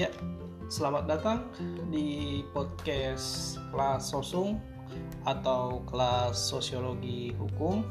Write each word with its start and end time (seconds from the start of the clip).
Ya, 0.00 0.08
selamat 0.72 1.12
datang 1.12 1.52
di 1.92 2.40
podcast 2.56 3.60
kelas 3.68 4.08
sosum 4.08 4.56
atau 5.28 5.84
kelas 5.84 6.40
sosiologi 6.40 7.36
hukum. 7.36 7.84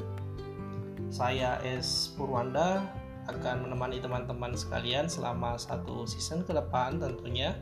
Saya 1.13 1.61
S. 1.61 2.09
Purwanda 2.17 2.81
akan 3.29 3.69
menemani 3.69 4.01
teman-teman 4.01 4.57
sekalian 4.57 5.05
selama 5.05 5.53
satu 5.61 6.09
season 6.09 6.41
ke 6.41 6.49
depan 6.49 6.97
tentunya 6.97 7.53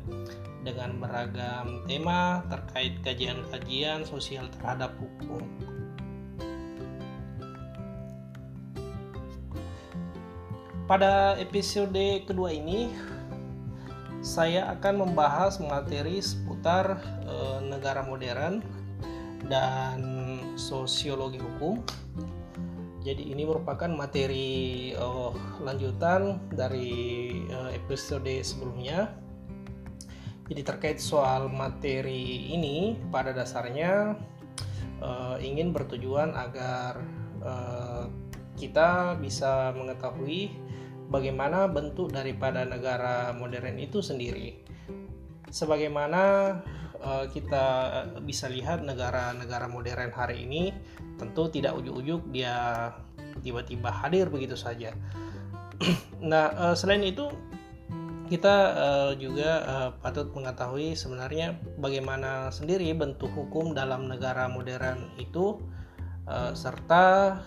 dengan 0.63 0.95
beragam 0.95 1.83
tema 1.83 2.39
terkait 2.47 3.03
kajian-kajian 3.03 4.07
sosial 4.07 4.47
terhadap 4.55 4.95
hukum. 4.95 5.43
Pada 10.87 11.35
episode 11.35 12.23
kedua 12.23 12.55
ini 12.55 12.95
saya 14.27 14.67
akan 14.75 15.07
membahas 15.07 15.63
materi 15.63 16.19
seputar 16.19 16.99
e, 17.23 17.63
negara 17.63 18.03
modern 18.03 18.59
dan 19.47 20.03
sosiologi 20.59 21.39
hukum. 21.39 21.79
Jadi 23.07 23.31
ini 23.31 23.47
merupakan 23.47 23.87
materi 23.87 24.91
uh, 24.91 25.31
lanjutan 25.63 26.43
dari 26.51 27.31
uh, 27.47 27.71
episode 27.71 28.27
sebelumnya. 28.43 29.15
Jadi 30.51 30.59
terkait 30.59 30.99
soal 30.99 31.47
materi 31.47 32.51
ini 32.51 32.99
pada 33.07 33.31
dasarnya 33.31 34.15
ingin 35.43 35.75
bertujuan 35.75 36.33
agar 36.33 36.97
kita 38.57 39.13
bisa 39.21 39.69
mengetahui 39.77 40.49
bagaimana 41.07 41.67
bentuk 41.71 42.11
daripada 42.11 42.63
negara 42.67 43.31
modern 43.35 43.79
itu 43.79 44.03
sendiri. 44.03 44.59
Sebagaimana 45.47 46.59
kita 47.31 47.65
bisa 48.25 48.49
lihat 48.51 48.83
negara-negara 48.83 49.69
modern 49.69 50.11
hari 50.11 50.43
ini 50.43 50.73
tentu 51.15 51.47
tidak 51.47 51.77
ujuk-ujuk 51.77 52.25
dia 52.33 52.89
tiba-tiba 53.41 53.89
hadir 53.93 54.27
begitu 54.27 54.57
saja. 54.57 54.93
nah, 56.21 56.49
uh, 56.53 56.75
selain 56.75 57.05
itu 57.05 57.29
kita 58.27 58.55
uh, 58.75 59.11
juga 59.15 59.51
uh, 59.63 59.89
patut 60.03 60.27
mengetahui 60.35 60.99
sebenarnya 60.99 61.55
bagaimana 61.79 62.51
sendiri 62.51 62.91
bentuk 62.91 63.31
hukum 63.31 63.71
dalam 63.71 64.11
negara 64.11 64.51
modern 64.51 65.15
itu 65.15 65.63
uh, 66.27 66.51
serta 66.51 67.39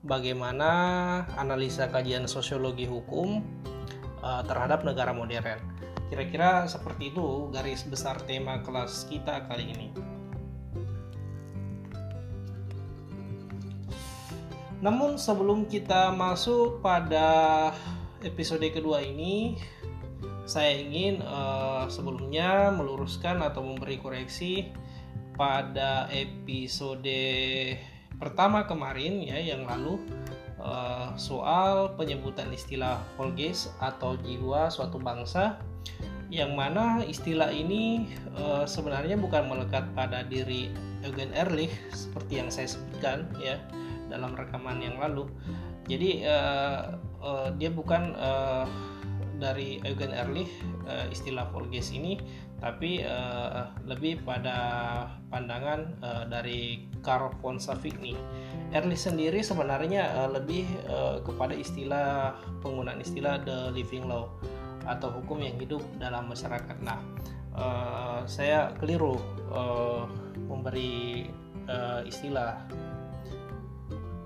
bagaimana 0.00 0.70
analisa 1.36 1.88
kajian 1.92 2.24
sosiologi 2.24 2.88
hukum 2.88 3.44
uh, 4.24 4.42
terhadap 4.48 4.84
negara 4.84 5.12
modern. 5.12 5.60
Kira-kira 6.10 6.66
seperti 6.66 7.14
itu 7.14 7.52
garis 7.54 7.86
besar 7.86 8.18
tema 8.26 8.58
kelas 8.64 9.06
kita 9.06 9.46
kali 9.46 9.70
ini. 9.70 9.88
Namun 14.80 15.20
sebelum 15.20 15.68
kita 15.68 16.10
masuk 16.16 16.80
pada 16.80 17.70
episode 18.24 18.64
kedua 18.72 19.04
ini, 19.04 19.60
saya 20.48 20.72
ingin 20.72 21.20
uh, 21.20 21.84
sebelumnya 21.92 22.72
meluruskan 22.72 23.44
atau 23.44 23.60
memberi 23.60 24.00
koreksi 24.00 24.72
pada 25.36 26.08
episode 26.10 27.06
pertama 28.20 28.68
kemarin 28.68 29.24
ya 29.24 29.40
yang 29.40 29.64
lalu 29.64 29.96
uh, 30.60 31.16
soal 31.16 31.96
penyebutan 31.96 32.52
istilah 32.52 33.00
Volges 33.16 33.72
atau 33.80 34.14
jiwa 34.20 34.68
suatu 34.68 35.00
bangsa 35.00 35.56
yang 36.30 36.54
mana 36.54 37.02
istilah 37.02 37.50
ini 37.50 38.06
uh, 38.38 38.62
sebenarnya 38.62 39.18
bukan 39.18 39.50
melekat 39.50 39.82
pada 39.98 40.22
diri 40.22 40.70
Eugen 41.02 41.34
Ehrlich 41.34 41.74
seperti 41.90 42.38
yang 42.38 42.52
saya 42.52 42.70
sebutkan 42.70 43.26
ya 43.42 43.58
dalam 44.12 44.36
rekaman 44.38 44.78
yang 44.78 45.00
lalu. 45.00 45.26
Jadi 45.90 46.22
uh, 46.22 46.94
dia 47.58 47.72
bukan 47.72 48.14
dari 49.40 49.80
Eugen 49.82 50.12
Ehrlich 50.14 50.52
uh, 50.86 51.08
istilah 51.10 51.50
Volges 51.50 51.90
ini, 51.90 52.20
tapi 52.62 53.02
lebih 53.88 54.22
pada 54.22 54.56
pandangan 55.32 55.98
dari 56.30 56.89
Karl 57.00 57.32
von 57.40 57.56
Savigny. 57.58 58.16
Ehrlich 58.70 59.02
sendiri 59.02 59.42
sebenarnya 59.42 60.14
uh, 60.14 60.30
lebih 60.30 60.64
uh, 60.86 61.18
kepada 61.26 61.52
istilah 61.56 62.38
penggunaan 62.62 63.02
istilah 63.02 63.42
the 63.42 63.74
living 63.74 64.06
law 64.06 64.30
atau 64.86 65.10
hukum 65.10 65.42
yang 65.42 65.58
hidup 65.58 65.82
dalam 65.98 66.30
masyarakat. 66.30 66.76
Nah, 66.80 67.02
uh, 67.56 68.22
saya 68.24 68.72
keliru 68.78 69.18
uh, 69.50 70.06
memberi 70.46 71.28
uh, 71.66 72.00
istilah 72.06 72.62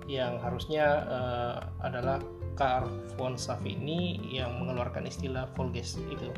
yang 0.04 0.36
harusnya 0.44 1.08
uh, 1.08 1.56
adalah 1.80 2.20
Karl 2.54 2.86
von 3.18 3.34
Savigny 3.34 4.20
yang 4.30 4.62
mengeluarkan 4.62 5.08
istilah 5.08 5.50
Volges 5.58 5.98
itu 6.06 6.30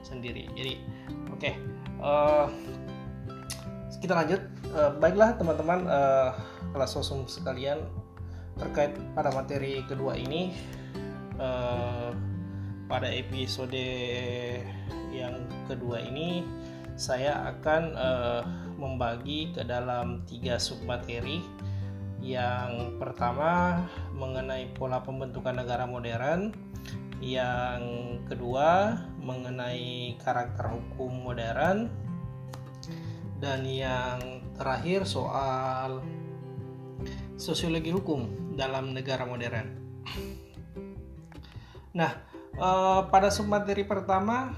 sendiri. 0.00 0.48
Jadi, 0.56 0.80
oke, 1.28 1.36
okay, 1.36 1.54
uh, 2.00 2.48
kita 3.98 4.14
lanjut. 4.14 4.42
Uh, 4.74 4.92
baiklah 5.00 5.34
teman-teman 5.34 5.86
uh, 5.88 6.34
kelas 6.70 6.94
sosum 6.94 7.26
sekalian 7.26 7.82
terkait 8.58 8.94
pada 9.14 9.30
materi 9.34 9.82
kedua 9.86 10.14
ini. 10.18 10.54
Uh, 11.38 12.10
pada 12.88 13.06
episode 13.12 13.76
yang 15.12 15.44
kedua 15.68 16.00
ini 16.00 16.40
saya 16.98 17.46
akan 17.52 17.82
uh, 17.94 18.42
membagi 18.80 19.52
ke 19.54 19.62
dalam 19.62 20.24
tiga 20.24 20.56
submateri. 20.56 21.44
Yang 22.18 22.98
pertama 22.98 23.84
mengenai 24.10 24.74
pola 24.74 24.98
pembentukan 24.98 25.54
negara 25.54 25.86
modern, 25.86 26.50
yang 27.22 28.18
kedua 28.26 28.98
mengenai 29.22 30.18
karakter 30.18 30.66
hukum 30.66 31.14
modern, 31.22 31.86
dan 33.38 33.62
yang 33.62 34.42
terakhir 34.58 35.06
soal 35.06 36.02
sosiologi 37.38 37.94
hukum 37.94 38.54
dalam 38.58 38.90
negara 38.90 39.22
modern. 39.22 39.78
Nah, 41.94 42.12
eh, 42.58 43.00
pada 43.06 43.30
submateri 43.30 43.86
pertama 43.86 44.54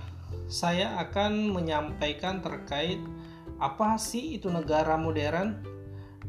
saya 0.48 0.98
akan 0.98 1.54
menyampaikan 1.54 2.40
terkait 2.40 2.98
apa 3.60 4.00
sih 4.00 4.40
itu 4.40 4.48
negara 4.48 4.96
modern 4.96 5.60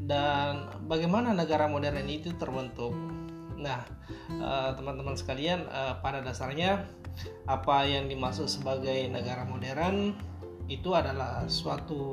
dan 0.04 0.68
bagaimana 0.86 1.32
negara 1.32 1.72
modern 1.72 2.04
itu 2.12 2.36
terbentuk. 2.36 2.92
Nah, 3.56 3.88
eh, 4.28 4.70
teman-teman 4.76 5.16
sekalian, 5.16 5.64
eh, 5.72 5.94
pada 6.04 6.20
dasarnya 6.20 6.84
apa 7.48 7.88
yang 7.88 8.08
dimaksud 8.12 8.48
sebagai 8.48 9.08
negara 9.12 9.44
modern 9.48 10.16
itu 10.72 10.96
adalah 10.96 11.44
suatu 11.52 12.04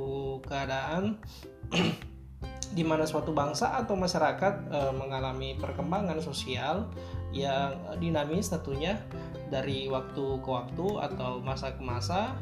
keadaan 0.42 1.22
di 2.76 2.84
mana 2.84 3.06
suatu 3.06 3.30
bangsa 3.30 3.78
atau 3.78 3.94
masyarakat 3.94 4.54
eh, 4.68 4.92
mengalami 4.92 5.54
perkembangan 5.56 6.18
sosial 6.18 6.90
yang 7.30 7.76
dinamis 8.02 8.50
tentunya 8.50 8.98
dari 9.52 9.86
waktu 9.88 10.40
ke 10.42 10.48
waktu 10.48 10.86
atau 11.12 11.44
masa 11.44 11.76
ke 11.76 11.82
masa 11.84 12.34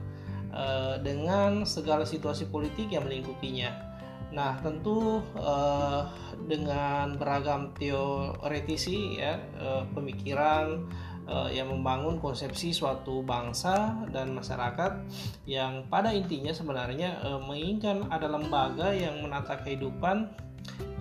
dengan 1.05 1.69
segala 1.69 2.09
situasi 2.09 2.49
politik 2.49 2.89
yang 2.89 3.05
melingkupinya. 3.05 3.87
Nah, 4.35 4.59
tentu 4.59 5.23
uh, 5.39 6.03
dengan 6.45 7.15
beragam 7.15 7.71
teoretisi 7.79 9.23
ya 9.23 9.39
uh, 9.57 9.87
pemikiran 9.95 10.85
uh, 11.27 11.51
yang 11.51 11.71
membangun 11.71 12.19
konsepsi 12.23 12.71
suatu 12.73 13.21
bangsa 13.23 14.07
dan 14.15 14.35
masyarakat 14.35 15.03
yang 15.45 15.87
pada 15.91 16.15
intinya 16.15 16.55
sebenarnya 16.55 17.21
uh, 17.23 17.41
menginginkan 17.43 18.07
ada 18.11 18.31
lembaga 18.31 18.95
yang 18.95 19.21
menata 19.23 19.59
kehidupan 19.61 20.31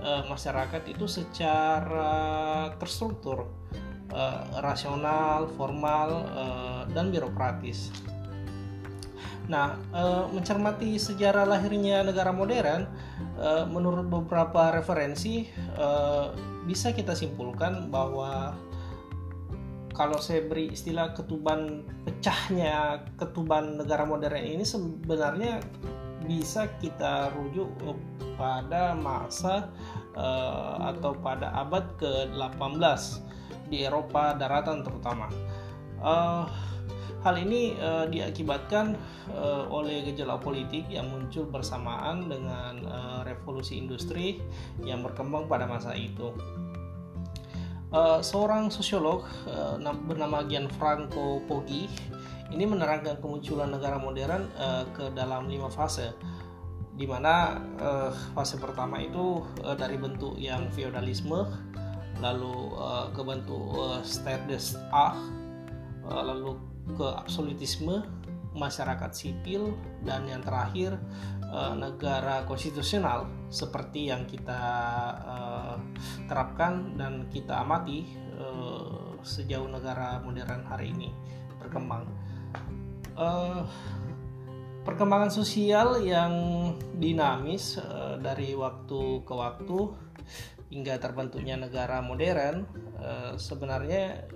uh, 0.02 0.24
masyarakat 0.30 0.84
itu 0.90 1.06
secara 1.06 2.14
terstruktur, 2.78 3.50
uh, 4.14 4.44
rasional, 4.62 5.50
formal, 5.54 6.10
uh, 6.34 6.82
dan 6.94 7.10
birokratis. 7.10 7.94
Nah, 9.46 9.78
mencermati 10.34 10.98
sejarah 10.98 11.46
lahirnya 11.46 12.02
negara 12.02 12.34
modern, 12.34 12.90
menurut 13.70 14.10
beberapa 14.10 14.74
referensi 14.74 15.46
bisa 16.66 16.90
kita 16.98 17.14
simpulkan 17.14 17.94
bahwa 17.94 18.58
kalau 19.96 20.20
saya 20.20 20.44
beri 20.44 20.76
istilah 20.76 21.16
ketuban 21.16 21.88
pecahnya 22.04 23.08
ketuban 23.16 23.80
negara 23.80 24.04
modern 24.04 24.44
ini 24.44 24.68
sebenarnya 24.68 25.64
bisa 26.28 26.68
kita 26.84 27.32
rujuk 27.32 27.72
pada 28.36 28.92
masa 28.98 29.72
e, 30.12 30.28
atau 30.84 31.16
pada 31.16 31.54
abad 31.56 31.86
ke-18 32.02 33.24
di 33.72 33.88
Eropa 33.88 34.36
daratan 34.36 34.86
terutama. 34.86 35.32
Uh, 36.02 36.46
Hal 37.26 37.42
ini 37.42 37.74
uh, 37.82 38.06
diakibatkan 38.06 38.94
uh, 39.34 39.66
oleh 39.74 40.06
gejala 40.06 40.38
politik 40.38 40.86
yang 40.94 41.10
muncul 41.10 41.50
bersamaan 41.50 42.30
dengan 42.30 42.86
uh, 42.86 43.26
revolusi 43.26 43.82
industri 43.82 44.46
yang 44.86 45.02
berkembang 45.02 45.50
pada 45.50 45.66
masa 45.66 45.98
itu. 45.98 46.30
Uh, 47.94 48.18
seorang 48.20 48.74
sosiolog 48.74 49.30
uh, 49.46 49.78
bernama 50.10 50.42
Gianfranco 50.50 51.40
Poggi 51.46 51.86
ini 52.50 52.66
menerangkan 52.66 53.22
kemunculan 53.22 53.70
negara 53.70 54.02
modern 54.02 54.50
uh, 54.58 54.90
ke 54.94 55.14
dalam 55.14 55.46
lima 55.46 55.70
fase. 55.70 56.14
Di 56.96 57.06
mana 57.06 57.62
uh, 57.78 58.12
fase 58.34 58.58
pertama 58.58 58.98
itu 59.04 59.44
uh, 59.62 59.78
dari 59.78 60.02
bentuk 60.02 60.34
yang 60.40 60.72
feodalisme 60.74 61.46
lalu 62.24 62.74
uh, 62.80 63.12
ke 63.12 63.22
bentuk 63.22 63.64
uh, 63.76 64.00
state 64.02 64.48
uh, 64.90 65.14
lalu 66.10 66.56
ke 66.96 67.06
absolutisme 67.06 68.02
masyarakat 68.56 69.12
sipil 69.12 69.76
dan 70.08 70.24
yang 70.32 70.40
terakhir 70.40 70.96
uh, 71.56 71.72
negara 71.80 72.44
konstitusional 72.44 73.32
seperti 73.48 74.12
yang 74.12 74.28
kita 74.28 74.64
uh, 75.24 75.80
terapkan 76.28 77.00
dan 77.00 77.32
kita 77.32 77.64
amati 77.64 78.04
uh, 78.36 79.16
sejauh 79.24 79.72
negara 79.72 80.20
modern 80.20 80.68
hari 80.68 80.92
ini 80.92 81.10
berkembang. 81.64 82.04
Uh, 83.16 83.64
perkembangan 84.84 85.32
sosial 85.32 86.04
yang 86.04 86.36
dinamis 87.00 87.80
uh, 87.80 88.20
dari 88.20 88.52
waktu 88.52 89.24
ke 89.24 89.34
waktu 89.34 89.80
hingga 90.68 91.00
terbentuknya 91.00 91.56
negara 91.56 92.04
modern 92.04 92.68
uh, 93.00 93.40
sebenarnya 93.40 94.28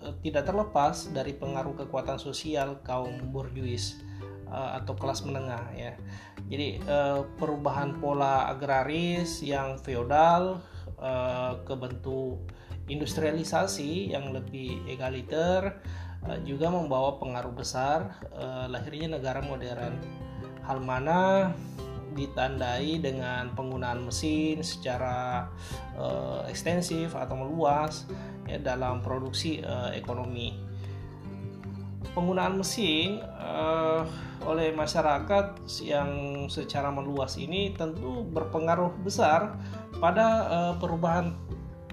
Eh, 0.00 0.14
tidak 0.24 0.48
terlepas 0.48 1.12
dari 1.12 1.36
pengaruh 1.36 1.76
kekuatan 1.84 2.16
sosial 2.16 2.80
kaum 2.80 3.28
borjuis 3.28 4.00
uh, 4.50 4.82
atau 4.82 4.98
kelas 4.98 5.22
menengah 5.22 5.70
ya. 5.72 5.94
Jadi 6.50 6.82
uh, 6.84 7.22
perubahan 7.38 7.96
pola 8.02 8.50
agraris 8.50 9.40
yang 9.40 9.78
feodal 9.78 10.58
uh, 10.98 11.62
ke 11.62 11.74
bentuk 11.78 12.42
industrialisasi 12.90 14.10
yang 14.10 14.34
lebih 14.34 14.82
egaliter 14.90 15.78
juga 16.44 16.68
membawa 16.68 17.16
pengaruh 17.16 17.54
besar 17.56 18.12
lahirnya 18.68 19.16
negara 19.16 19.40
modern. 19.40 19.96
Hal 20.68 20.84
mana 20.84 21.48
ditandai 22.12 23.00
dengan 23.00 23.56
penggunaan 23.56 24.04
mesin 24.04 24.60
secara 24.60 25.48
ekstensif 26.44 27.16
atau 27.16 27.40
meluas 27.40 28.04
ya, 28.44 28.60
dalam 28.60 29.00
produksi 29.00 29.64
ekonomi. 29.96 30.69
Penggunaan 32.16 32.58
mesin 32.58 33.22
uh, 33.38 34.02
oleh 34.48 34.72
masyarakat 34.72 35.60
yang 35.84 36.10
secara 36.48 36.88
meluas 36.88 37.36
ini 37.36 37.76
tentu 37.76 38.24
berpengaruh 38.24 38.96
besar 39.04 39.60
pada 40.00 40.26
uh, 40.48 40.74
perubahan 40.80 41.36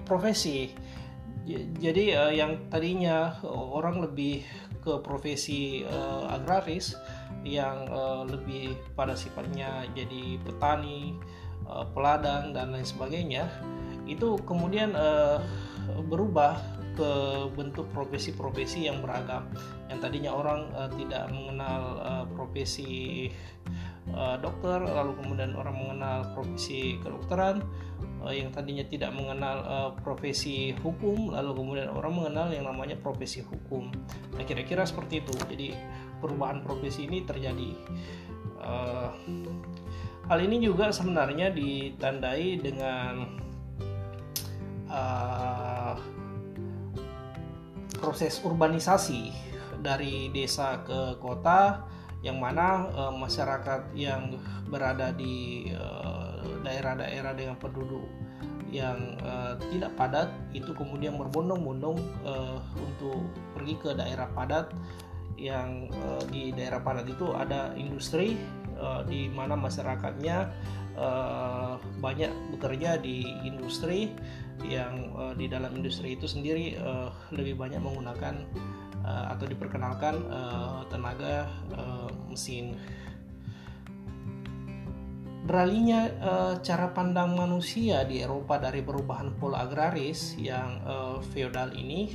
profesi. 0.08 0.72
Jadi 1.80 2.12
uh, 2.12 2.32
yang 2.32 2.68
tadinya 2.68 3.36
orang 3.44 4.04
lebih 4.04 4.44
ke 4.84 5.00
profesi 5.04 5.84
uh, 5.84 6.28
agraris 6.32 6.96
yang 7.44 7.88
uh, 7.92 8.24
lebih 8.24 8.76
pada 8.96 9.12
sifatnya 9.12 9.84
jadi 9.92 10.40
petani, 10.44 11.16
uh, 11.68 11.84
peladang 11.92 12.56
dan 12.56 12.72
lain 12.72 12.84
sebagainya 12.84 13.48
itu 14.08 14.40
kemudian 14.48 14.96
uh, 14.96 15.40
berubah 16.08 16.56
bentuk 17.54 17.86
profesi-profesi 17.94 18.90
yang 18.90 19.00
beragam. 19.00 19.46
Yang 19.86 19.98
tadinya 20.08 20.32
orang 20.34 20.60
uh, 20.74 20.90
tidak 20.94 21.30
mengenal 21.30 21.82
uh, 22.02 22.24
profesi 22.34 23.26
uh, 24.14 24.36
dokter 24.40 24.80
lalu 24.82 25.12
kemudian 25.20 25.52
orang 25.56 25.76
mengenal 25.76 26.18
profesi 26.32 26.96
kedokteran 27.00 27.64
uh, 28.24 28.32
yang 28.32 28.48
tadinya 28.52 28.84
tidak 28.86 29.12
mengenal 29.12 29.56
uh, 29.64 29.90
profesi 30.00 30.72
hukum 30.80 31.32
lalu 31.34 31.50
kemudian 31.56 31.88
orang 31.92 32.12
mengenal 32.14 32.48
yang 32.52 32.64
namanya 32.66 32.96
profesi 32.98 33.44
hukum. 33.44 33.90
Nah 34.36 34.44
kira-kira 34.44 34.84
seperti 34.84 35.24
itu. 35.24 35.32
Jadi 35.48 35.68
perubahan 36.18 36.62
profesi 36.64 37.06
ini 37.06 37.22
terjadi. 37.22 37.70
Uh, 38.58 39.10
hal 40.28 40.38
ini 40.44 40.60
juga 40.60 40.90
sebenarnya 40.90 41.54
ditandai 41.54 42.58
dengan 42.60 43.38
uh, 44.90 46.17
proses 47.98 48.40
urbanisasi 48.40 49.34
dari 49.82 50.30
desa 50.34 50.82
ke 50.82 51.18
kota, 51.22 51.86
yang 52.22 52.42
mana 52.42 52.90
uh, 52.94 53.14
masyarakat 53.14 53.94
yang 53.94 54.34
berada 54.66 55.14
di 55.14 55.70
daerah-daerah 56.66 57.32
uh, 57.34 57.38
dengan 57.38 57.56
penduduk 57.62 58.06
yang 58.68 59.16
uh, 59.24 59.56
tidak 59.72 59.96
padat 59.96 60.28
itu 60.52 60.76
kemudian 60.76 61.16
berbondong-bondong 61.16 61.98
uh, 62.26 62.60
untuk 62.76 63.24
pergi 63.56 63.74
ke 63.80 63.90
daerah 63.96 64.28
padat. 64.36 64.70
Yang 65.38 65.94
uh, 66.02 66.22
di 66.34 66.50
daerah 66.50 66.82
padat 66.82 67.06
itu 67.06 67.30
ada 67.30 67.70
industri 67.78 68.34
uh, 68.76 69.06
di 69.06 69.30
mana 69.30 69.54
masyarakatnya 69.54 70.50
uh, 70.98 71.78
banyak 72.02 72.30
bekerja 72.58 72.98
di 72.98 73.22
industri 73.46 74.10
yang 74.66 75.14
uh, 75.14 75.32
di 75.38 75.46
dalam 75.46 75.70
industri 75.78 76.18
itu 76.18 76.26
sendiri 76.26 76.74
uh, 76.82 77.14
lebih 77.30 77.54
banyak 77.54 77.78
menggunakan 77.78 78.42
uh, 79.06 79.30
atau 79.32 79.46
diperkenalkan 79.46 80.18
uh, 80.28 80.82
tenaga 80.90 81.46
uh, 81.78 82.10
mesin. 82.26 82.74
Beralihnya 85.48 86.12
uh, 86.20 86.54
cara 86.60 86.92
pandang 86.92 87.32
manusia 87.32 88.04
di 88.04 88.20
Eropa 88.20 88.60
dari 88.60 88.84
perubahan 88.84 89.32
pola 89.40 89.64
agraris 89.64 90.36
yang 90.36 90.84
uh, 90.84 91.24
feodal 91.32 91.72
ini 91.72 92.12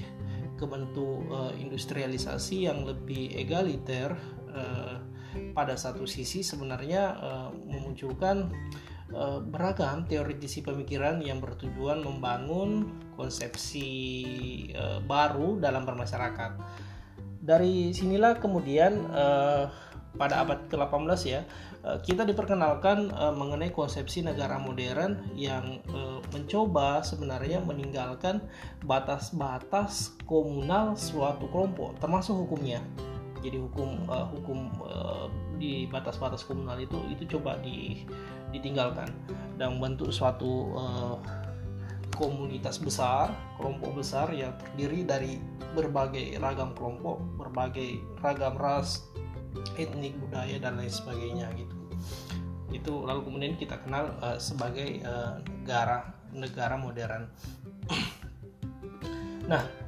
ke 0.53 0.69
bentuk 0.69 1.25
uh, 1.33 1.49
industrialisasi 1.57 2.69
yang 2.69 2.85
lebih 2.85 3.33
egaliter 3.33 4.13
uh, 4.53 5.01
pada 5.53 5.77
satu 5.77 6.05
sisi 6.05 6.45
sebenarnya 6.45 7.17
uh, 7.17 7.49
memunculkan 7.69 8.49
uh, 9.13 9.39
beragam 9.41 10.05
teoritisi 10.05 10.61
pemikiran 10.61 11.21
yang 11.21 11.41
bertujuan 11.41 12.01
membangun 12.01 12.89
konsepsi 13.17 13.87
uh, 14.73 15.01
baru 15.03 15.57
dalam 15.61 15.85
bermasyarakat. 15.85 16.51
Dari 17.43 17.91
sinilah 17.91 18.39
kemudian 18.39 19.03
uh, 19.11 19.67
pada 20.13 20.45
abad 20.45 20.69
ke-18 20.69 21.21
ya 21.25 21.41
kita 22.05 22.23
diperkenalkan 22.23 23.11
mengenai 23.35 23.73
konsepsi 23.73 24.23
negara 24.23 24.55
modern 24.55 25.19
yang 25.35 25.83
mencoba 26.31 27.03
sebenarnya 27.03 27.59
meninggalkan 27.59 28.39
batas-batas 28.87 30.15
komunal 30.23 30.95
suatu 30.95 31.49
kelompok 31.51 31.97
termasuk 31.99 32.39
hukumnya 32.39 32.79
jadi 33.43 33.59
hukum 33.59 34.07
uh, 34.07 34.25
hukum 34.31 34.71
uh, 34.79 35.27
di 35.59 35.85
batas-batas 35.91 36.47
komunal 36.47 36.79
itu 36.79 36.95
itu 37.11 37.35
coba 37.37 37.59
di, 37.59 38.07
ditinggalkan 38.55 39.11
dan 39.59 39.75
membentuk 39.75 40.15
suatu 40.15 40.71
uh, 40.73 41.19
komunitas 42.15 42.77
besar, 42.79 43.33
kelompok 43.57 43.99
besar 43.99 44.29
yang 44.31 44.53
terdiri 44.55 45.03
dari 45.03 45.33
berbagai 45.73 46.37
ragam 46.37 46.71
kelompok, 46.77 47.19
berbagai 47.35 47.99
ragam 48.21 48.55
ras, 48.55 49.03
etnik 49.75 50.13
budaya 50.21 50.61
dan 50.61 50.77
lain 50.77 50.93
sebagainya 50.93 51.49
gitu. 51.57 51.75
Itu 52.69 53.03
lalu 53.05 53.27
kemudian 53.27 53.53
kita 53.57 53.81
kenal 53.81 54.13
uh, 54.21 54.37
sebagai 54.37 55.01
uh, 55.03 55.41
negara 55.43 56.15
negara 56.31 56.79
modern. 56.79 57.27
Nah 59.43 59.82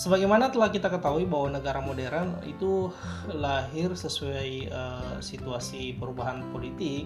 sebagaimana 0.00 0.48
telah 0.48 0.72
kita 0.72 0.88
ketahui 0.88 1.28
bahwa 1.28 1.60
negara 1.60 1.84
modern 1.84 2.40
itu 2.48 2.88
lahir 3.28 3.92
sesuai 3.92 4.72
uh, 4.72 5.20
situasi 5.20 6.00
perubahan 6.00 6.40
politik 6.56 7.04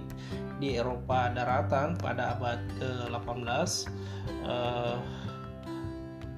di 0.62 0.78
Eropa 0.78 1.26
daratan 1.34 1.98
pada 1.98 2.38
abad 2.38 2.62
ke-18 2.78 3.90
uh, 4.46 5.02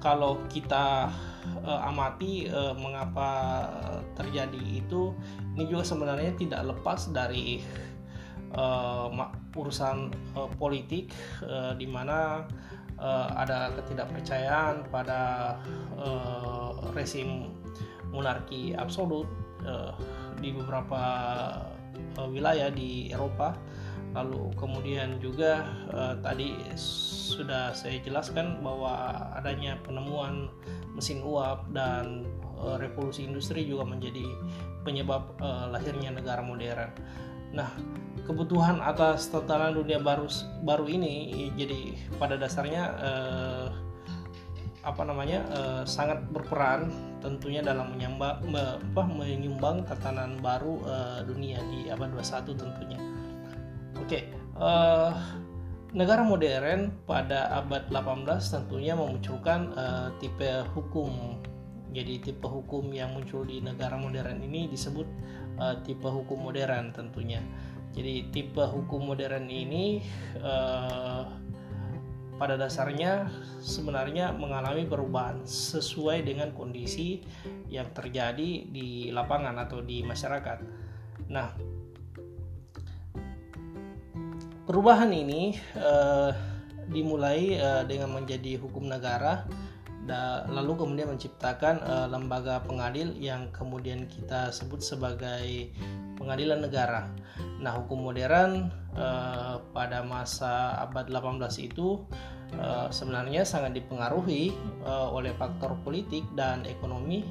kalau 0.01 0.41
kita 0.49 1.13
uh, 1.61 1.79
amati 1.93 2.49
uh, 2.49 2.73
mengapa 2.73 3.29
terjadi 4.17 4.81
itu 4.81 5.13
ini 5.53 5.69
juga 5.69 5.85
sebenarnya 5.85 6.33
tidak 6.41 6.73
lepas 6.73 7.13
dari 7.13 7.61
uh, 8.57 9.13
urusan 9.53 10.09
uh, 10.33 10.49
politik 10.57 11.13
uh, 11.45 11.77
di 11.77 11.85
mana 11.85 12.49
uh, 12.99 13.29
ada 13.37 13.73
ketidakpercayaan 13.79 14.85
pada 14.89 15.55
uh, 15.97 16.73
resim 16.93 17.53
monarki 18.09 18.73
absolut 18.77 19.27
uh, 19.65 19.93
di 20.37 20.53
beberapa 20.53 21.01
uh, 22.17 22.27
wilayah 22.29 22.69
di 22.69 23.09
Eropa 23.09 23.57
lalu 24.15 24.49
kemudian 24.57 25.21
juga 25.21 25.67
uh, 25.93 26.15
tadi 26.23 26.57
sudah 26.77 27.75
saya 27.75 28.01
jelaskan 28.01 28.63
bahwa 28.63 28.95
adanya 29.37 29.77
penemuan 29.83 30.49
mesin 30.97 31.21
uap 31.21 31.69
dan 31.75 32.25
uh, 32.57 32.81
revolusi 32.81 33.27
industri 33.29 33.67
juga 33.67 33.85
menjadi 33.85 34.25
penyebab 34.81 35.37
uh, 35.43 35.67
lahirnya 35.69 36.15
negara 36.15 36.39
modern. 36.41 36.89
Nah, 37.55 37.69
kebutuhan 38.27 38.83
atas 38.83 39.31
tatanan 39.31 39.71
dunia 39.71 40.03
baru 40.03 40.27
baru 40.67 40.85
ini 40.91 41.47
jadi 41.55 41.95
pada 42.19 42.35
dasarnya 42.35 42.83
uh, 42.99 43.67
apa 44.87 45.03
namanya 45.03 45.43
uh, 45.51 45.83
sangat 45.83 46.23
berperan 46.31 46.87
tentunya 47.19 47.59
dalam 47.59 47.95
me, 47.99 48.63
apa, 48.63 49.03
menyumbang 49.03 49.83
tatanan 49.83 50.39
baru 50.39 50.79
uh, 50.87 51.19
dunia 51.27 51.59
di 51.71 51.91
abad 51.91 52.15
21 52.15 52.55
tentunya. 52.55 52.99
Oke, 53.99 54.31
uh, 54.55 55.11
negara 55.91 56.23
modern 56.23 56.95
pada 57.03 57.51
abad 57.59 57.91
18 57.91 58.27
tentunya 58.47 58.95
memunculkan 58.95 59.75
uh, 59.75 60.07
tipe 60.23 60.63
hukum. 60.71 61.35
Jadi 61.91 62.31
tipe 62.31 62.47
hukum 62.47 62.87
yang 62.95 63.11
muncul 63.11 63.43
di 63.43 63.59
negara 63.59 63.99
modern 63.99 64.39
ini 64.39 64.71
disebut 64.71 65.07
uh, 65.57 65.75
tipe 65.83 66.05
hukum 66.05 66.49
modern 66.49 66.93
tentunya. 66.93 67.41
Jadi 67.93 68.29
tipe 68.29 68.61
hukum 68.61 69.09
modern 69.13 69.49
ini 69.49 70.05
uh, 70.41 71.25
pada 72.37 72.53
dasarnya 72.53 73.25
sebenarnya 73.59 74.29
mengalami 74.37 74.85
perubahan 74.85 75.41
sesuai 75.43 76.21
dengan 76.21 76.53
kondisi 76.53 77.25
yang 77.67 77.89
terjadi 77.91 78.69
di 78.69 79.09
lapangan 79.09 79.57
atau 79.57 79.81
di 79.81 80.05
masyarakat. 80.05 80.61
Nah, 81.33 81.49
Perubahan 84.67 85.07
ini 85.15 85.55
uh, 85.79 86.35
dimulai 86.91 87.55
uh, 87.55 87.87
dengan 87.87 88.11
menjadi 88.11 88.59
hukum 88.59 88.83
negara, 88.83 89.47
lalu 90.47 90.79
kemudian 90.79 91.11
menciptakan 91.11 91.83
uh, 91.83 92.07
lembaga 92.07 92.63
pengadil 92.63 93.11
yang 93.19 93.51
kemudian 93.51 94.07
kita 94.07 94.55
sebut 94.55 94.79
sebagai 94.79 95.71
pengadilan 96.15 96.63
negara. 96.63 97.11
Nah, 97.59 97.75
hukum 97.77 98.07
modern 98.07 98.71
uh, 98.95 99.59
pada 99.75 100.01
masa 100.07 100.79
abad 100.79 101.11
18 101.11 101.67
itu 101.67 102.01
uh, 102.57 102.87
sebenarnya 102.87 103.43
sangat 103.43 103.75
dipengaruhi 103.77 104.55
uh, 104.87 105.11
oleh 105.11 105.35
faktor 105.35 105.75
politik 105.83 106.25
dan 106.33 106.63
ekonomi 106.65 107.27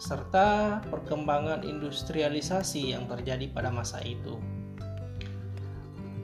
serta 0.00 0.80
perkembangan 0.88 1.60
industrialisasi 1.62 2.96
yang 2.96 3.04
terjadi 3.04 3.52
pada 3.52 3.68
masa 3.68 4.00
itu. 4.00 4.40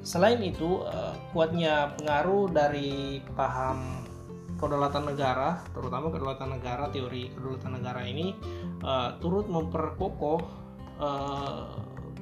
Selain 0.07 0.39
itu, 0.39 0.87
kuatnya 1.35 1.99
pengaruh 1.99 2.47
dari 2.55 3.19
paham 3.35 4.06
kedaulatan 4.57 5.05
negara, 5.13 5.61
terutama 5.73 6.09
kedaulatan 6.09 6.57
negara, 6.57 6.89
teori 6.89 7.33
kedaulatan 7.33 7.73
negara 7.81 8.03
ini 8.05 8.33
uh, 8.83 9.17
turut 9.21 9.47
memperkokoh 9.47 10.41
uh, 11.01 11.77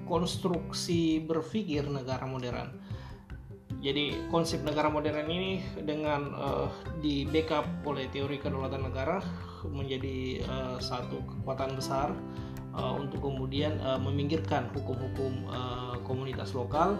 konstruksi 0.05 1.23
berpikir 1.25 1.87
negara 1.89 2.27
modern. 2.29 2.83
Jadi 3.85 4.17
konsep 4.33 4.65
negara 4.65 4.89
modern 4.89 5.29
ini 5.29 5.61
dengan 5.85 6.33
uh, 6.33 6.69
di 7.05 7.29
backup 7.29 7.69
oleh 7.85 8.09
teori 8.09 8.41
kedaulatan 8.41 8.89
negara 8.89 9.21
menjadi 9.65 10.45
uh, 10.45 10.77
satu 10.81 11.21
kekuatan 11.25 11.77
besar 11.77 12.13
uh, 12.77 12.97
untuk 12.97 13.25
kemudian 13.25 13.77
uh, 13.85 14.01
meminggirkan 14.01 14.69
hukum-hukum 14.73 15.33
uh, 15.49 15.97
komunitas 16.05 16.53
lokal 16.57 16.97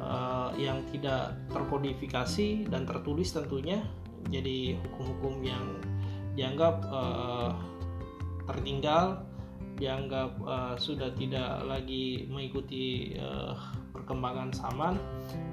uh, 0.00 0.52
yang 0.56 0.80
tidak 0.92 1.36
terkodifikasi 1.52 2.68
dan 2.68 2.84
tertulis 2.88 3.32
tentunya 3.32 3.84
jadi 4.28 4.78
hukum-hukum 4.80 5.44
yang 5.44 5.66
dianggap 6.34 6.82
uh, 6.90 7.54
tertinggal 8.48 9.22
dianggap 9.74 10.38
uh, 10.46 10.74
sudah 10.78 11.10
tidak 11.18 11.66
lagi 11.66 12.30
mengikuti 12.30 13.16
uh, 13.18 13.58
perkembangan 13.90 14.54
zaman 14.54 14.94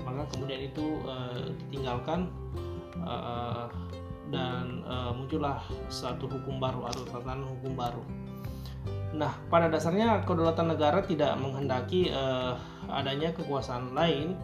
maka 0.05 0.29
kemudian 0.33 0.69
itu 0.69 1.01
uh, 1.05 1.49
ditinggalkan 1.65 2.29
uh, 3.01 3.65
dan 4.29 4.85
uh, 4.85 5.11
muncullah 5.11 5.59
satu 5.89 6.29
hukum 6.29 6.61
baru 6.61 6.87
atau 6.87 7.03
tatanan 7.09 7.49
hukum 7.59 7.73
baru 7.73 8.05
Nah, 9.11 9.35
pada 9.51 9.67
dasarnya 9.67 10.23
kedaulatan 10.23 10.71
negara 10.71 11.03
tidak 11.03 11.35
menghendaki 11.35 12.07
uh, 12.15 12.55
adanya 12.87 13.35
kekuasaan 13.35 13.91
lain 13.91 14.39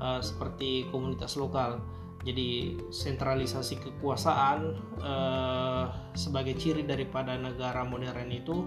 uh, 0.00 0.20
seperti 0.24 0.88
komunitas 0.88 1.36
lokal. 1.36 1.84
Jadi 2.26 2.74
sentralisasi 2.90 3.78
kekuasaan 3.78 4.74
uh, 4.98 5.86
sebagai 6.18 6.58
ciri 6.58 6.82
daripada 6.82 7.38
negara 7.38 7.86
modern 7.86 8.34
itu 8.34 8.66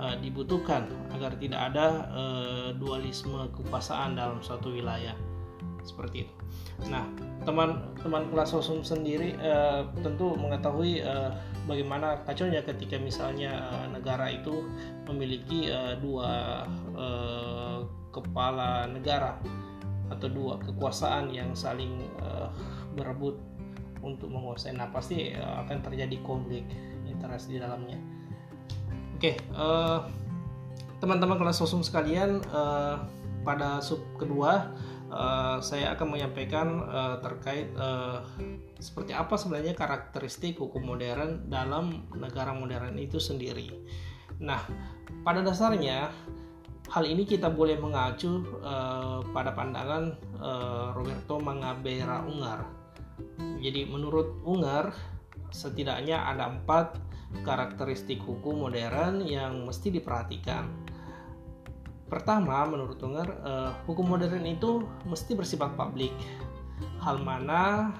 uh, 0.00 0.16
dibutuhkan 0.24 0.88
agar 1.12 1.36
tidak 1.36 1.68
ada 1.68 2.08
uh, 2.08 2.68
dualisme 2.72 3.52
kekuasaan 3.52 4.16
dalam 4.16 4.40
suatu 4.40 4.72
wilayah 4.72 5.12
seperti 5.84 6.24
itu. 6.24 6.34
Nah, 6.88 7.04
teman-teman 7.44 8.32
kelas 8.32 8.56
sosum 8.56 8.80
sendiri 8.80 9.36
uh, 9.36 9.84
tentu 10.00 10.32
mengetahui 10.34 11.04
uh, 11.04 11.28
bagaimana 11.68 12.24
kacaunya 12.24 12.64
ketika 12.64 12.96
misalnya 12.96 13.68
uh, 13.68 13.86
negara 13.92 14.32
itu 14.32 14.64
memiliki 15.04 15.68
uh, 15.68 15.92
dua 16.00 16.64
uh, 16.96 17.84
kepala 18.10 18.88
negara 18.88 19.36
atau 20.12 20.28
dua 20.28 20.60
kekuasaan 20.60 21.32
yang 21.32 21.52
saling 21.52 22.00
uh, 22.20 22.48
berebut 22.94 23.36
untuk 24.00 24.30
menguasai. 24.30 24.76
Nah 24.76 24.88
pasti 24.88 25.34
uh, 25.34 25.66
akan 25.66 25.82
terjadi 25.82 26.16
konflik 26.22 26.64
interest 27.04 27.50
di 27.50 27.58
dalamnya. 27.58 27.98
Oke, 29.14 29.32
okay, 29.32 29.34
uh, 29.54 30.04
teman-teman 30.98 31.38
kelas 31.38 31.62
sosum 31.62 31.80
sekalian, 31.80 32.42
uh, 32.50 32.98
pada 33.44 33.78
sub 33.84 34.00
kedua 34.16 34.72
uh, 35.12 35.60
saya 35.60 35.92
akan 35.94 36.16
menyampaikan 36.16 36.66
uh, 36.88 37.16
terkait 37.20 37.70
uh, 37.76 38.24
seperti 38.80 39.12
apa 39.12 39.36
sebenarnya 39.36 39.76
karakteristik 39.76 40.58
hukum 40.58 40.82
modern 40.82 41.46
dalam 41.52 42.08
negara 42.16 42.56
modern 42.56 42.96
itu 42.96 43.20
sendiri. 43.20 43.70
Nah, 44.40 44.64
pada 45.22 45.44
dasarnya 45.44 46.10
hal 46.90 47.04
ini 47.06 47.24
kita 47.24 47.48
boleh 47.48 47.78
mengacu 47.78 48.44
uh, 48.60 49.22
pada 49.30 49.54
pandangan 49.54 50.16
uh, 50.40 50.92
Roberto 50.96 51.38
Mangabera 51.38 52.24
Ungar. 52.26 52.83
Jadi 53.62 53.88
menurut 53.88 54.44
Ungar 54.44 54.92
setidaknya 55.54 56.20
ada 56.20 56.50
empat 56.50 56.98
karakteristik 57.42 58.22
hukum 58.22 58.66
modern 58.66 59.24
yang 59.24 59.66
mesti 59.66 59.90
diperhatikan. 59.90 60.70
Pertama, 62.06 62.62
menurut 62.68 63.00
Ungar, 63.02 63.28
uh, 63.42 63.70
hukum 63.88 64.06
modern 64.06 64.44
itu 64.46 64.86
mesti 65.08 65.34
bersifat 65.34 65.74
publik. 65.74 66.14
Hal 67.02 67.22
mana 67.22 67.90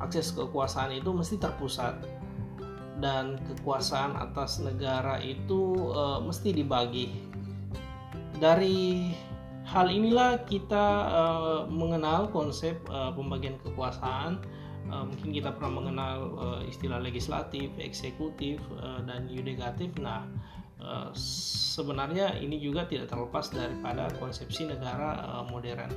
akses 0.00 0.32
kekuasaan 0.32 0.96
itu 0.96 1.12
mesti 1.12 1.36
terpusat 1.36 2.20
dan 3.00 3.40
kekuasaan 3.48 4.16
atas 4.16 4.60
negara 4.60 5.16
itu 5.24 5.92
e, 5.92 6.04
mesti 6.20 6.52
dibagi. 6.52 7.06
Dari 8.36 9.12
hal 9.70 9.86
inilah 9.86 10.42
kita 10.50 10.86
e, 11.06 11.22
mengenal 11.70 12.26
konsep 12.34 12.74
e, 12.90 12.98
pembagian 13.14 13.54
kekuasaan. 13.62 14.42
E, 14.90 14.94
mungkin 15.06 15.30
kita 15.30 15.54
pernah 15.54 15.72
mengenal 15.78 16.16
e, 16.34 16.46
istilah 16.74 16.98
legislatif, 16.98 17.70
eksekutif, 17.78 18.58
e, 18.74 18.86
dan 19.06 19.30
yudikatif. 19.30 19.94
Nah, 20.02 20.26
e, 20.82 21.14
sebenarnya 21.14 22.34
ini 22.42 22.58
juga 22.58 22.90
tidak 22.90 23.14
terlepas 23.14 23.54
daripada 23.54 24.10
konsepsi 24.18 24.66
negara 24.66 25.22
e, 25.22 25.30
modern. 25.54 25.90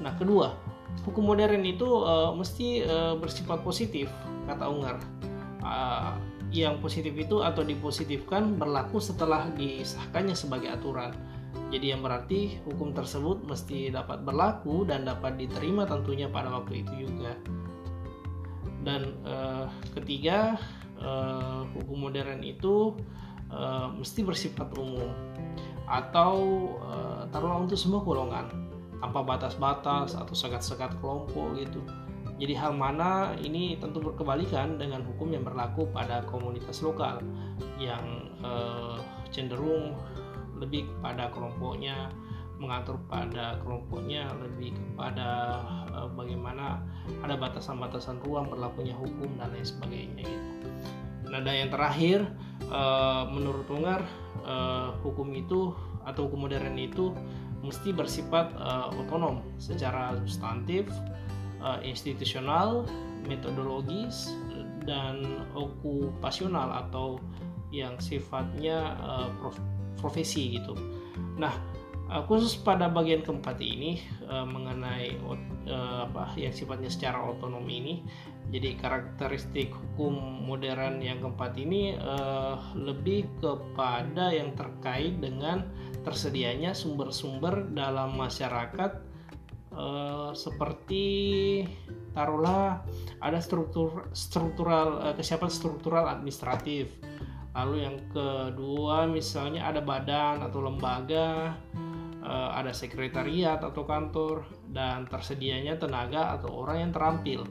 Nah, 0.00 0.16
kedua, 0.16 0.56
hukum 1.04 1.32
modern 1.32 1.64
itu 1.64 1.86
uh, 1.86 2.36
mesti 2.36 2.84
uh, 2.84 3.14
bersifat 3.16 3.64
positif 3.64 4.12
kata 4.44 4.68
Ungar 4.68 5.00
uh, 5.64 6.12
yang 6.52 6.76
positif 6.84 7.16
itu 7.16 7.40
atau 7.40 7.64
dipositifkan 7.64 8.60
berlaku 8.60 9.00
setelah 9.00 9.48
disahkannya 9.56 10.36
sebagai 10.36 10.68
aturan 10.68 11.16
jadi 11.72 11.96
yang 11.96 12.04
berarti 12.04 12.60
hukum 12.68 12.92
tersebut 12.92 13.48
mesti 13.48 13.88
dapat 13.88 14.20
berlaku 14.20 14.84
dan 14.84 15.08
dapat 15.08 15.40
diterima 15.40 15.88
tentunya 15.88 16.28
pada 16.28 16.52
waktu 16.52 16.84
itu 16.84 17.08
juga 17.08 17.32
dan 18.84 19.16
uh, 19.24 19.72
ketiga 19.96 20.60
uh, 21.00 21.64
hukum 21.72 22.10
modern 22.10 22.44
itu 22.44 22.92
uh, 23.48 23.88
mesti 23.94 24.20
bersifat 24.20 24.68
umum 24.76 25.08
atau 25.88 26.34
uh, 26.84 27.24
taruhlah 27.32 27.64
untuk 27.64 27.78
semua 27.80 28.04
golongan 28.04 28.48
tanpa 29.02 29.26
batas-batas 29.26 30.14
atau 30.14 30.30
sekat-sekat 30.30 30.94
kelompok 31.02 31.58
gitu. 31.58 31.82
Jadi 32.38 32.54
hal 32.54 32.74
mana 32.74 33.34
ini 33.42 33.74
tentu 33.82 33.98
berkebalikan 33.98 34.78
dengan 34.78 35.02
hukum 35.02 35.34
yang 35.34 35.42
berlaku 35.42 35.90
pada 35.90 36.22
komunitas 36.26 36.82
lokal 36.82 37.18
yang 37.78 38.02
eh, 38.42 38.98
cenderung 39.30 39.94
lebih 40.62 40.86
pada 41.02 41.28
kelompoknya 41.34 42.14
mengatur 42.62 42.94
pada 43.10 43.58
kelompoknya 43.66 44.30
lebih 44.38 44.70
kepada 44.78 45.58
uh, 45.90 46.08
bagaimana 46.14 46.78
ada 47.26 47.34
batasan-batasan 47.34 48.22
ruang 48.22 48.46
berlakunya 48.46 48.94
hukum 48.94 49.34
dan 49.42 49.50
lain 49.50 49.66
sebagainya 49.66 50.22
gitu. 50.22 50.68
Nah 51.26 51.42
dan 51.42 51.66
yang 51.66 51.70
terakhir 51.74 52.30
uh, 52.70 53.26
menurut 53.26 53.66
Ungar 53.66 54.06
uh, 54.46 54.94
hukum 55.02 55.34
itu 55.34 55.74
atau 56.06 56.30
hukum 56.30 56.46
modern 56.46 56.78
itu 56.78 57.10
mesti 57.66 57.90
bersifat 57.90 58.54
uh, 58.58 58.94
otonom 58.94 59.42
secara 59.58 60.14
substantif, 60.22 60.86
uh, 61.62 61.78
institusional, 61.82 62.86
metodologis 63.26 64.34
dan 64.82 65.46
okupasional 65.54 66.74
atau 66.86 67.22
yang 67.72 67.96
sifatnya 67.98 68.94
uh, 69.00 69.28
prof 69.40 69.56
profesi 69.96 70.60
gitu. 70.60 70.76
Nah, 71.40 71.56
uh, 72.12 72.22
khusus 72.28 72.54
pada 72.60 72.92
bagian 72.92 73.24
keempat 73.24 73.58
ini 73.58 74.04
uh, 74.28 74.44
mengenai 74.44 75.16
uh, 75.66 76.06
apa 76.06 76.36
yang 76.36 76.52
sifatnya 76.52 76.92
secara 76.92 77.18
otonom 77.24 77.64
ini, 77.64 78.04
jadi 78.52 78.76
karakteristik 78.76 79.72
hukum 79.72 80.44
modern 80.44 81.00
yang 81.00 81.24
keempat 81.24 81.56
ini 81.56 81.96
uh, 81.96 82.60
lebih 82.76 83.24
kepada 83.40 84.28
yang 84.28 84.52
terkait 84.52 85.16
dengan 85.22 85.64
tersedianya 86.04 86.76
sumber-sumber 86.76 87.72
dalam 87.72 88.12
masyarakat 88.18 88.92
uh, 89.72 90.36
seperti 90.36 91.06
taruhlah 92.12 92.84
ada 93.24 93.40
struktur 93.40 94.12
struktural 94.12 95.00
uh, 95.00 95.14
kesiapan 95.16 95.48
struktural 95.48 96.04
administratif 96.12 96.92
lalu 97.52 97.84
yang 97.84 97.96
kedua 98.08 99.04
misalnya 99.04 99.68
ada 99.68 99.84
badan 99.84 100.40
atau 100.40 100.64
lembaga 100.64 101.52
eh, 102.24 102.50
ada 102.56 102.72
sekretariat 102.72 103.60
atau 103.60 103.84
kantor 103.84 104.48
dan 104.72 105.04
tersedianya 105.04 105.76
tenaga 105.76 106.32
atau 106.40 106.64
orang 106.64 106.88
yang 106.88 106.92
terampil 106.96 107.44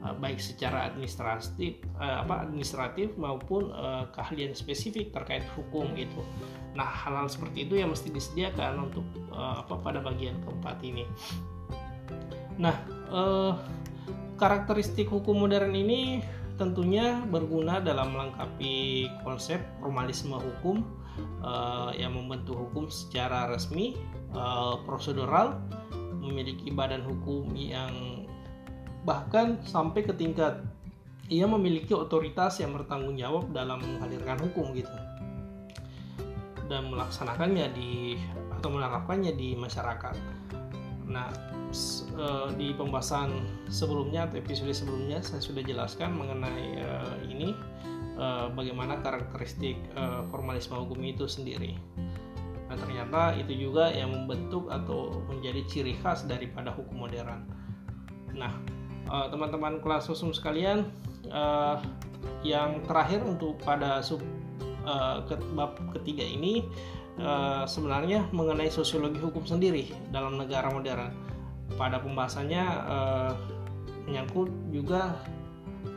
eh, 0.00 0.14
baik 0.16 0.40
secara 0.40 0.88
administratif 0.88 1.84
eh, 2.00 2.16
apa 2.24 2.48
administratif 2.48 3.12
maupun 3.20 3.68
keahlian 4.16 4.56
spesifik 4.56 5.12
terkait 5.12 5.44
hukum 5.52 5.92
itu 6.00 6.24
nah 6.72 6.88
hal-hal 6.88 7.28
seperti 7.28 7.68
itu 7.68 7.76
yang 7.76 7.92
mesti 7.92 8.08
disediakan 8.08 8.88
untuk 8.88 9.04
apa 9.36 9.76
pada 9.80 10.00
bagian 10.00 10.40
keempat 10.40 10.80
ini. 10.80 11.04
Nah 12.56 12.72
karakteristik 14.40 15.12
hukum 15.12 15.36
modern 15.36 15.76
ini 15.76 16.24
tentunya 16.60 17.20
berguna 17.28 17.80
dalam 17.80 18.12
melengkapi 18.12 19.08
konsep 19.24 19.60
formalisme 19.80 20.36
hukum 20.36 20.84
uh, 21.44 21.90
yang 21.96 22.16
membentuk 22.16 22.56
hukum 22.56 22.88
secara 22.88 23.48
resmi, 23.48 23.96
uh, 24.36 24.80
prosedural, 24.84 25.60
memiliki 26.20 26.70
badan 26.70 27.02
hukum 27.02 27.50
yang 27.56 28.24
bahkan 29.02 29.58
sampai 29.66 30.06
ke 30.06 30.14
tingkat 30.14 30.62
ia 31.32 31.48
memiliki 31.48 31.96
otoritas 31.96 32.60
yang 32.60 32.76
bertanggung 32.76 33.16
jawab 33.16 33.50
dalam 33.50 33.80
menghadirkan 33.80 34.36
hukum 34.42 34.76
gitu 34.76 34.92
dan 36.70 36.88
melaksanakannya 36.88 37.66
di 37.74 38.16
atau 38.58 38.68
menerapkannya 38.72 39.32
di 39.34 39.58
masyarakat. 39.58 40.14
Nah, 41.12 41.28
uh, 42.16 42.48
di 42.56 42.72
pembahasan 42.72 43.44
sebelumnya 43.68 44.24
atau 44.24 44.40
episode 44.40 44.72
sebelumnya 44.72 45.20
saya 45.20 45.44
sudah 45.44 45.60
jelaskan 45.60 46.16
mengenai 46.16 46.80
uh, 46.80 47.16
ini 47.28 47.52
uh, 48.16 48.48
bagaimana 48.56 49.00
karakteristik 49.04 49.76
formalisme 50.32 50.72
hukum 50.72 51.04
itu 51.04 51.28
sendiri. 51.28 51.76
Nah 52.72 52.76
ternyata 52.80 53.36
itu 53.36 53.68
juga 53.68 53.92
yang 53.92 54.16
membentuk 54.16 54.72
atau 54.72 55.20
menjadi 55.28 55.60
ciri 55.68 55.94
khas 56.00 56.24
daripada 56.24 56.72
hukum 56.72 57.04
modern. 57.04 57.44
Nah 58.32 58.56
teman-teman 59.28 59.76
kelas 59.84 60.08
sosum 60.08 60.32
sekalian, 60.32 60.88
yang 62.40 62.80
terakhir 62.88 63.20
untuk 63.20 63.60
pada 63.60 64.00
sub 64.00 64.24
bab 65.52 65.76
ketiga 65.92 66.24
ini 66.24 66.64
uh, 67.20 67.64
sebenarnya 67.68 68.28
mengenai 68.30 68.72
sosiologi 68.72 69.20
hukum 69.20 69.44
sendiri 69.44 69.90
dalam 70.14 70.38
negara 70.38 70.70
modern 70.72 71.12
pada 71.76 72.00
pembahasannya 72.00 72.64
uh, 72.88 73.32
menyangkut 74.08 74.48
juga 74.72 75.16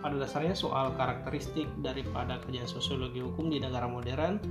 pada 0.01 0.17
dasarnya 0.17 0.58
soal 0.58 0.93
karakteristik 0.97 1.69
daripada 1.82 2.41
kerjaan 2.41 2.65
sosiologi 2.65 3.21
hukum 3.21 3.54
di 3.54 3.62
negara 3.62 3.86
modern. 3.86 4.41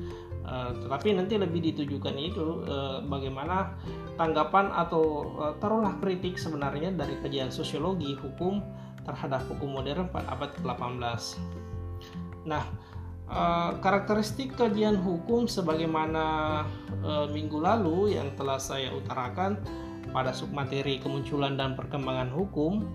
Uh, 0.45 0.77
tetapi 0.77 1.17
nanti 1.17 1.41
lebih 1.41 1.73
ditujukan 1.73 2.15
itu 2.21 2.63
uh, 2.69 3.01
bagaimana 3.09 3.75
tanggapan 4.21 4.69
atau 4.77 5.33
uh, 5.41 5.55
taruhlah 5.57 5.97
kritik 6.05 6.37
sebenarnya 6.37 6.93
dari 6.93 7.17
kajian 7.25 7.49
sosiologi 7.49 8.13
hukum 8.21 8.61
terhadap 9.05 9.45
hukum 9.49 9.79
modern 9.79 10.09
pada 10.11 10.27
abad 10.33 10.51
ke-18 10.59 11.23
nah 12.45 12.65
Uh, 13.25 13.81
karakteristik 13.81 14.53
kajian 14.53 15.01
hukum 15.01 15.49
sebagaimana 15.49 16.25
uh, 17.01 17.25
minggu 17.33 17.57
lalu 17.57 18.21
yang 18.21 18.29
telah 18.37 18.61
saya 18.61 18.93
utarakan 18.93 19.57
pada 20.15 20.31
submateri 20.31 21.03
kemunculan 21.03 21.59
dan 21.59 21.75
perkembangan 21.75 22.31
hukum 22.31 22.87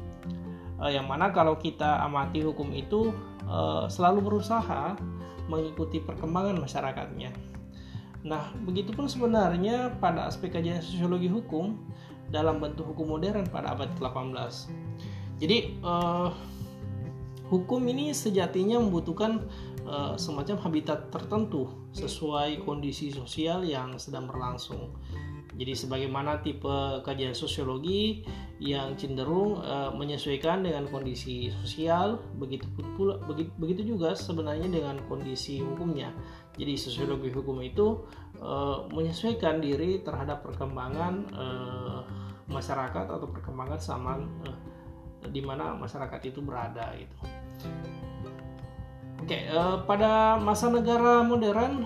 eh, 0.80 0.96
yang 0.96 1.04
mana 1.12 1.36
kalau 1.36 1.60
kita 1.60 2.00
amati 2.00 2.40
hukum 2.40 2.72
itu 2.72 3.12
eh, 3.44 3.86
selalu 3.92 4.32
berusaha 4.32 4.96
mengikuti 5.52 6.00
perkembangan 6.00 6.56
masyarakatnya. 6.64 7.36
Nah, 8.24 8.56
begitupun 8.64 9.12
sebenarnya 9.12 10.00
pada 10.00 10.32
aspek 10.32 10.56
kajian 10.56 10.80
sosiologi 10.80 11.28
hukum 11.28 11.76
dalam 12.30 12.64
bentuk 12.64 12.94
hukum 12.94 13.18
modern 13.18 13.48
pada 13.50 13.76
abad 13.76 13.92
ke-18. 14.00 14.70
Jadi, 15.44 15.58
eh, 15.82 16.30
hukum 17.52 17.82
ini 17.90 18.16
sejatinya 18.16 18.80
membutuhkan 18.80 19.44
eh, 19.90 20.14
semacam 20.16 20.58
habitat 20.62 21.10
tertentu 21.10 21.90
sesuai 21.98 22.62
kondisi 22.62 23.10
sosial 23.10 23.66
yang 23.66 23.98
sedang 23.98 24.30
berlangsung. 24.30 24.94
Jadi 25.60 25.76
sebagaimana 25.76 26.40
tipe 26.40 27.04
kajian 27.04 27.36
sosiologi 27.36 28.24
yang 28.64 28.96
cenderung 28.96 29.60
uh, 29.60 29.92
menyesuaikan 29.92 30.64
dengan 30.64 30.88
kondisi 30.88 31.52
sosial, 31.52 32.16
begitu 32.40 32.64
pula 32.96 33.20
begitu, 33.28 33.52
begitu 33.60 33.82
juga 33.92 34.16
sebenarnya 34.16 34.72
dengan 34.72 35.04
kondisi 35.12 35.60
hukumnya. 35.60 36.16
Jadi 36.56 36.80
sosiologi 36.80 37.28
hukum 37.36 37.60
itu 37.60 38.08
uh, 38.40 38.88
menyesuaikan 38.96 39.60
diri 39.60 40.00
terhadap 40.00 40.48
perkembangan 40.48 41.28
uh, 41.36 42.08
masyarakat 42.48 43.06
atau 43.12 43.28
perkembangan 43.28 43.80
zaman 43.84 44.32
uh, 44.48 44.56
di 45.28 45.44
mana 45.44 45.76
masyarakat 45.76 46.24
itu 46.24 46.40
berada 46.40 46.96
itu. 46.96 47.20
Oke, 49.20 49.36
okay, 49.36 49.52
uh, 49.52 49.84
pada 49.84 50.40
masa 50.40 50.72
negara 50.72 51.20
modern 51.28 51.84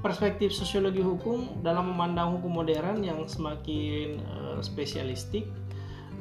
perspektif 0.00 0.56
sosiologi 0.56 1.04
hukum 1.04 1.60
dalam 1.60 1.92
memandang 1.92 2.40
hukum 2.40 2.64
modern 2.64 3.04
yang 3.04 3.28
semakin 3.28 4.24
uh, 4.32 4.56
spesialistik, 4.64 5.44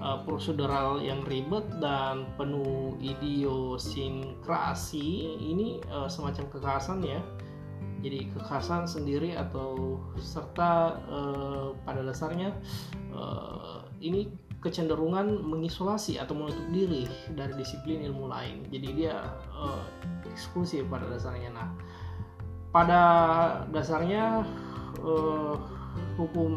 uh, 0.04 0.20
prosedural 0.28 1.00
yang 1.00 1.24
ribet 1.24 1.64
dan 1.80 2.28
penuh 2.36 3.00
idiosinkrasi 3.00 5.40
ini 5.40 5.80
uh, 5.88 6.12
semacam 6.12 6.52
kekhasan 6.52 7.00
ya. 7.00 7.24
Jadi 8.04 8.28
kekhasan 8.36 8.84
sendiri 8.84 9.40
atau 9.40 10.04
serta 10.20 11.00
uh, 11.08 11.72
pada 11.88 12.04
dasarnya 12.04 12.52
uh, 13.16 13.88
ini 14.04 14.28
kecenderungan 14.64 15.44
mengisolasi 15.44 16.18
atau 16.18 16.34
menutup 16.34 16.64
diri 16.72 17.06
dari 17.36 17.54
disiplin 17.60 18.00
ilmu 18.08 18.32
lain. 18.32 18.64
Jadi 18.72 18.88
dia 18.96 19.36
uh, 19.52 19.84
eksklusif 20.32 20.88
pada 20.88 21.06
dasarnya. 21.12 21.52
Nah, 21.52 21.68
pada 22.72 23.02
dasarnya 23.70 24.48
uh, 25.04 25.56
hukum 26.16 26.52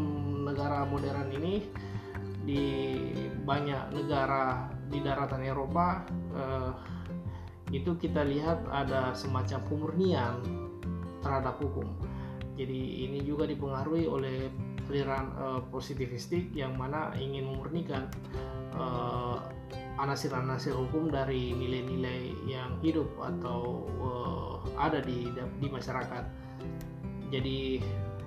negara 0.47 0.87
modern 0.87 1.35
ini 1.35 1.67
di 2.47 2.65
banyak 3.43 3.91
negara 3.91 4.71
di 4.87 5.03
daratan 5.03 5.43
Eropa 5.43 6.07
uh, 6.31 6.71
itu 7.75 7.99
kita 7.99 8.23
lihat 8.23 8.63
ada 8.71 9.11
semacam 9.19 9.59
pemurnian 9.67 10.35
terhadap 11.27 11.59
hukum. 11.59 11.91
Jadi 12.55 13.05
ini 13.11 13.21
juga 13.27 13.45
dipengaruhi 13.45 14.07
oleh 14.07 14.49
aliran 14.87 15.35
uh, 15.39 15.61
positivistik 15.71 16.55
yang 16.55 16.79
mana 16.79 17.11
ingin 17.19 17.51
memurnikan 17.51 18.07
uh, 18.75 19.43
anasir-anasir 19.99 20.77
hukum 20.77 21.09
dari 21.11 21.57
nilai-nilai 21.57 22.37
yang 22.47 22.79
hidup 22.85 23.09
atau 23.19 23.89
uh, 23.99 24.55
ada 24.79 25.03
di 25.03 25.33
di 25.59 25.69
masyarakat. 25.73 26.25
Jadi 27.33 27.83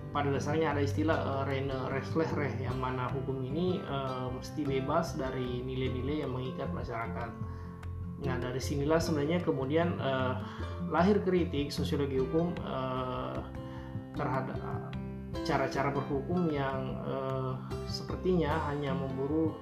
pada 0.10 0.34
dasarnya 0.34 0.74
ada 0.74 0.82
istilah 0.82 1.18
uh, 1.22 1.44
reine 1.46 1.72
refleh 1.94 2.52
yang 2.58 2.76
mana 2.82 3.08
hukum 3.14 3.46
ini 3.46 3.78
uh, 3.86 4.34
mesti 4.34 4.66
bebas 4.66 5.14
dari 5.16 5.62
nilai-nilai 5.62 6.26
yang 6.26 6.34
mengikat 6.34 6.68
masyarakat. 6.74 7.30
Nah 8.20 8.36
dari 8.42 8.60
sinilah 8.60 9.00
sebenarnya 9.00 9.40
kemudian 9.46 9.96
uh, 10.02 10.44
lahir 10.90 11.22
kritik 11.24 11.72
sosiologi 11.72 12.20
hukum 12.20 12.52
uh, 12.66 13.40
terhadap 14.18 14.58
cara-cara 15.50 15.90
berhukum 15.90 16.54
yang 16.54 16.94
uh, 17.10 17.58
sepertinya 17.90 18.70
hanya 18.70 18.94
memburu 18.94 19.58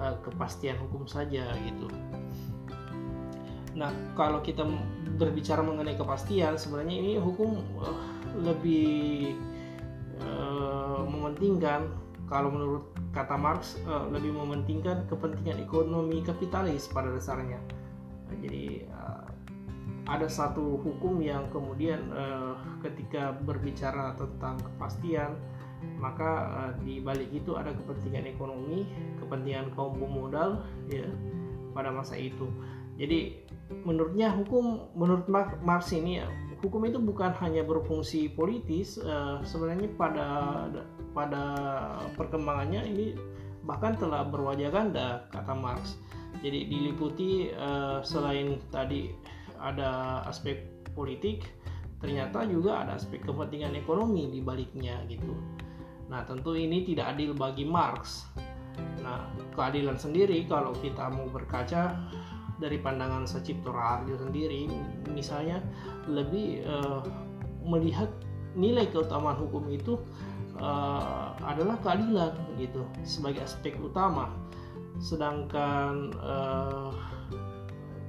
uh, 0.00 0.16
kepastian 0.24 0.80
hukum 0.80 1.04
saja 1.04 1.52
gitu. 1.60 1.92
Nah, 3.76 3.92
kalau 4.16 4.40
kita 4.40 4.64
berbicara 5.20 5.60
mengenai 5.60 6.00
kepastian, 6.00 6.56
sebenarnya 6.56 6.96
ini 6.96 7.12
hukum 7.20 7.60
uh, 7.76 8.00
lebih 8.40 9.36
uh, 10.24 11.04
mementingkan 11.04 11.92
kalau 12.32 12.48
menurut 12.48 12.88
kata 13.12 13.36
Marx 13.36 13.76
uh, 13.84 14.08
lebih 14.08 14.32
mementingkan 14.32 15.04
kepentingan 15.12 15.60
ekonomi 15.60 16.24
kapitalis 16.24 16.88
pada 16.88 17.12
dasarnya. 17.12 17.60
Jadi 18.40 18.88
ada 20.06 20.30
satu 20.30 20.78
hukum 20.80 21.18
yang 21.18 21.50
kemudian 21.50 22.10
uh, 22.14 22.54
ketika 22.82 23.34
berbicara 23.42 24.14
tentang 24.14 24.58
kepastian 24.62 25.34
maka 25.98 26.30
uh, 26.50 26.72
di 26.82 27.02
balik 27.02 27.28
itu 27.30 27.54
ada 27.54 27.74
kepentingan 27.74 28.26
ekonomi, 28.26 28.88
kepentingan 29.20 29.74
kaum 29.76 29.98
pemodal 29.98 30.64
ya 30.88 31.06
pada 31.76 31.92
masa 31.92 32.16
itu. 32.16 32.48
Jadi 32.96 33.44
menurutnya 33.84 34.32
hukum 34.32 34.88
menurut 34.96 35.28
Marx 35.60 35.92
ini 35.92 36.22
hukum 36.62 36.86
itu 36.88 36.96
bukan 37.02 37.34
hanya 37.42 37.66
berfungsi 37.66 38.32
politis 38.32 38.96
uh, 39.02 39.42
sebenarnya 39.44 39.90
pada 39.98 40.28
pada 41.12 41.42
perkembangannya 42.14 42.82
ini 42.88 43.06
bahkan 43.66 43.98
telah 43.98 44.22
berwajah 44.24 44.70
ganda 44.70 45.26
kata 45.34 45.52
Marx 45.52 45.98
jadi 46.40 46.68
diliputi 46.70 47.50
uh, 47.52 48.00
selain 48.06 48.62
tadi 48.70 49.10
ada 49.60 50.22
aspek 50.28 50.64
politik 50.96 51.44
ternyata 52.00 52.44
juga 52.44 52.84
ada 52.84 52.96
aspek 52.96 53.24
kepentingan 53.24 53.72
ekonomi 53.72 54.28
di 54.28 54.40
baliknya 54.44 55.00
gitu. 55.08 55.32
Nah 56.12 56.22
tentu 56.28 56.52
ini 56.54 56.84
tidak 56.84 57.16
adil 57.16 57.32
bagi 57.32 57.64
Marx. 57.64 58.28
Nah 59.00 59.26
keadilan 59.56 59.96
sendiri 59.96 60.44
kalau 60.44 60.76
kita 60.76 61.08
mau 61.08 61.26
berkaca 61.32 61.96
dari 62.56 62.80
pandangan 62.80 63.28
Sacipto 63.28 63.72
Raharjo 63.72 64.16
sendiri 64.16 64.68
misalnya 65.12 65.60
lebih 66.08 66.64
uh, 66.64 67.04
melihat 67.64 68.08
nilai 68.56 68.88
keutamaan 68.88 69.36
hukum 69.36 69.68
itu 69.68 70.00
uh, 70.60 71.36
adalah 71.44 71.76
keadilan 71.84 72.32
gitu 72.56 72.84
sebagai 73.04 73.44
aspek 73.44 73.76
utama. 73.80 74.32
Sedangkan 74.96 76.16
uh, 76.16 76.92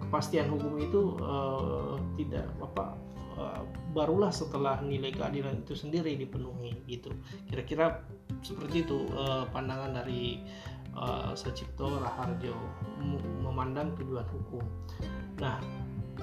kepastian 0.08 0.48
hukum 0.48 0.80
itu 0.80 1.20
uh, 1.20 2.00
tidak 2.16 2.48
apa 2.64 2.96
uh, 3.36 3.62
barulah 3.92 4.32
setelah 4.32 4.80
nilai 4.80 5.12
keadilan 5.12 5.68
itu 5.68 5.76
sendiri 5.76 6.16
dipenuhi 6.16 6.80
gitu 6.88 7.12
kira-kira 7.52 8.08
seperti 8.40 8.88
itu 8.88 9.04
uh, 9.14 9.44
pandangan 9.52 10.00
dari 10.00 10.40
uh, 10.98 11.32
Sacipto 11.36 12.02
Raharjo 12.02 12.54
memandang 13.44 13.94
tujuan 13.98 14.26
hukum. 14.26 14.66
Nah, 15.38 15.62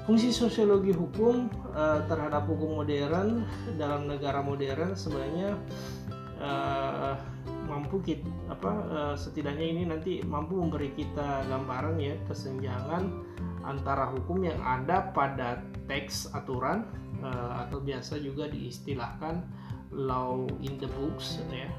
fungsi 0.04 0.34
sosiologi 0.34 0.90
hukum 0.90 1.48
uh, 1.72 2.02
terhadap 2.10 2.44
hukum 2.50 2.82
modern 2.82 3.46
dalam 3.78 4.10
negara 4.10 4.42
modern 4.42 4.98
sebenarnya 4.98 5.54
uh, 6.42 7.14
mampu 7.64 7.96
kita 8.04 8.28
apa 8.52 8.72
setidaknya 9.16 9.66
ini 9.66 9.82
nanti 9.88 10.20
mampu 10.20 10.60
memberi 10.60 10.92
kita 10.92 11.48
gambaran 11.48 11.96
ya 11.96 12.12
kesenjangan 12.28 13.24
antara 13.64 14.12
hukum 14.12 14.44
yang 14.44 14.60
ada 14.60 15.10
pada 15.16 15.64
teks 15.88 16.30
aturan 16.36 16.84
uh, 17.24 17.64
atau 17.66 17.80
biasa 17.80 18.20
juga 18.20 18.48
diistilahkan 18.48 19.44
law 19.94 20.44
in 20.60 20.76
the 20.82 20.90
books 20.98 21.38
ya 21.48 21.70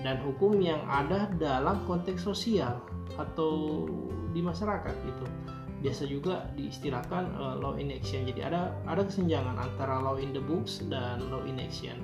dan 0.00 0.18
hukum 0.24 0.56
yang 0.58 0.80
ada 0.88 1.28
dalam 1.36 1.84
konteks 1.84 2.24
sosial 2.24 2.80
atau 3.20 3.84
di 4.32 4.40
masyarakat 4.40 4.96
itu 5.04 5.26
biasa 5.82 6.06
juga 6.06 6.46
diistilahkan 6.54 7.36
uh, 7.36 7.54
law 7.58 7.74
in 7.76 7.90
action. 7.92 8.24
Jadi 8.24 8.40
ada 8.40 8.72
ada 8.86 9.02
kesenjangan 9.02 9.58
antara 9.58 9.98
law 9.98 10.16
in 10.16 10.30
the 10.30 10.40
books 10.40 10.80
dan 10.86 11.26
law 11.28 11.42
in 11.44 11.58
action. 11.58 11.98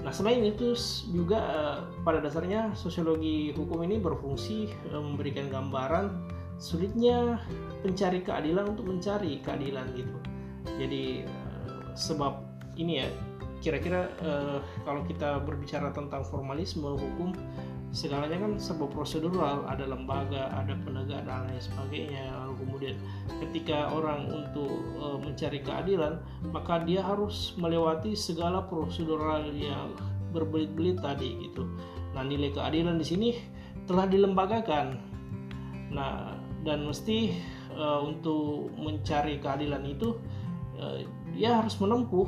Nah 0.00 0.12
selain 0.12 0.42
itu 0.44 0.76
juga 1.12 1.38
uh, 1.40 1.78
pada 2.02 2.20
dasarnya 2.24 2.72
sosiologi 2.76 3.52
hukum 3.52 3.84
ini 3.84 4.00
berfungsi 4.00 4.72
uh, 4.90 5.00
memberikan 5.00 5.52
gambaran 5.52 6.10
sulitnya 6.58 7.38
pencari 7.84 8.24
keadilan 8.24 8.74
untuk 8.76 8.86
mencari 8.88 9.42
keadilan 9.44 9.86
gitu. 9.94 10.16
Jadi 10.80 11.26
uh, 11.28 11.92
sebab 11.94 12.40
ini 12.80 13.04
ya 13.04 13.08
kira-kira 13.64 14.12
uh, 14.20 14.60
kalau 14.84 15.04
kita 15.08 15.40
berbicara 15.40 15.88
tentang 15.92 16.20
formalisme 16.28 16.84
hukum 16.84 17.32
segalanya 17.94 18.42
kan 18.42 18.58
sebuah 18.58 18.90
prosedural 18.90 19.64
ada 19.70 19.86
lembaga 19.86 20.50
ada 20.50 20.74
penegak 20.82 21.22
dan 21.24 21.46
lain 21.46 21.62
sebagainya. 21.62 22.34
Lalu 22.42 22.54
kemudian 22.66 22.96
ketika 23.40 23.88
orang 23.94 24.26
untuk 24.28 24.68
uh, 24.98 25.16
mencari 25.16 25.62
keadilan 25.62 26.18
maka 26.50 26.82
dia 26.82 27.00
harus 27.00 27.54
melewati 27.56 28.18
segala 28.18 28.66
prosedural 28.66 29.46
yang 29.54 29.94
berbelit-belit 30.34 30.98
tadi 30.98 31.48
gitu. 31.48 31.64
Nah 32.12 32.26
nilai 32.26 32.50
keadilan 32.50 32.98
di 32.98 33.06
sini 33.06 33.28
telah 33.86 34.10
dilembagakan. 34.10 34.98
Nah 35.94 36.34
dan 36.64 36.88
mesti 36.88 37.36
uh, 37.76 38.00
untuk 38.02 38.72
mencari 38.80 39.38
keadilan 39.38 39.84
itu 39.84 40.16
uh, 40.80 41.04
dia 41.36 41.60
harus 41.60 41.76
menempuh 41.76 42.26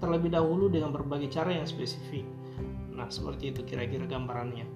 terlebih 0.00 0.32
dahulu 0.32 0.72
dengan 0.72 0.90
berbagai 0.90 1.30
cara 1.30 1.54
yang 1.54 1.68
spesifik. 1.68 2.24
Nah, 2.94 3.08
seperti 3.12 3.52
itu 3.52 3.60
kira-kira 3.62 4.08
gambarannya. 4.08 4.66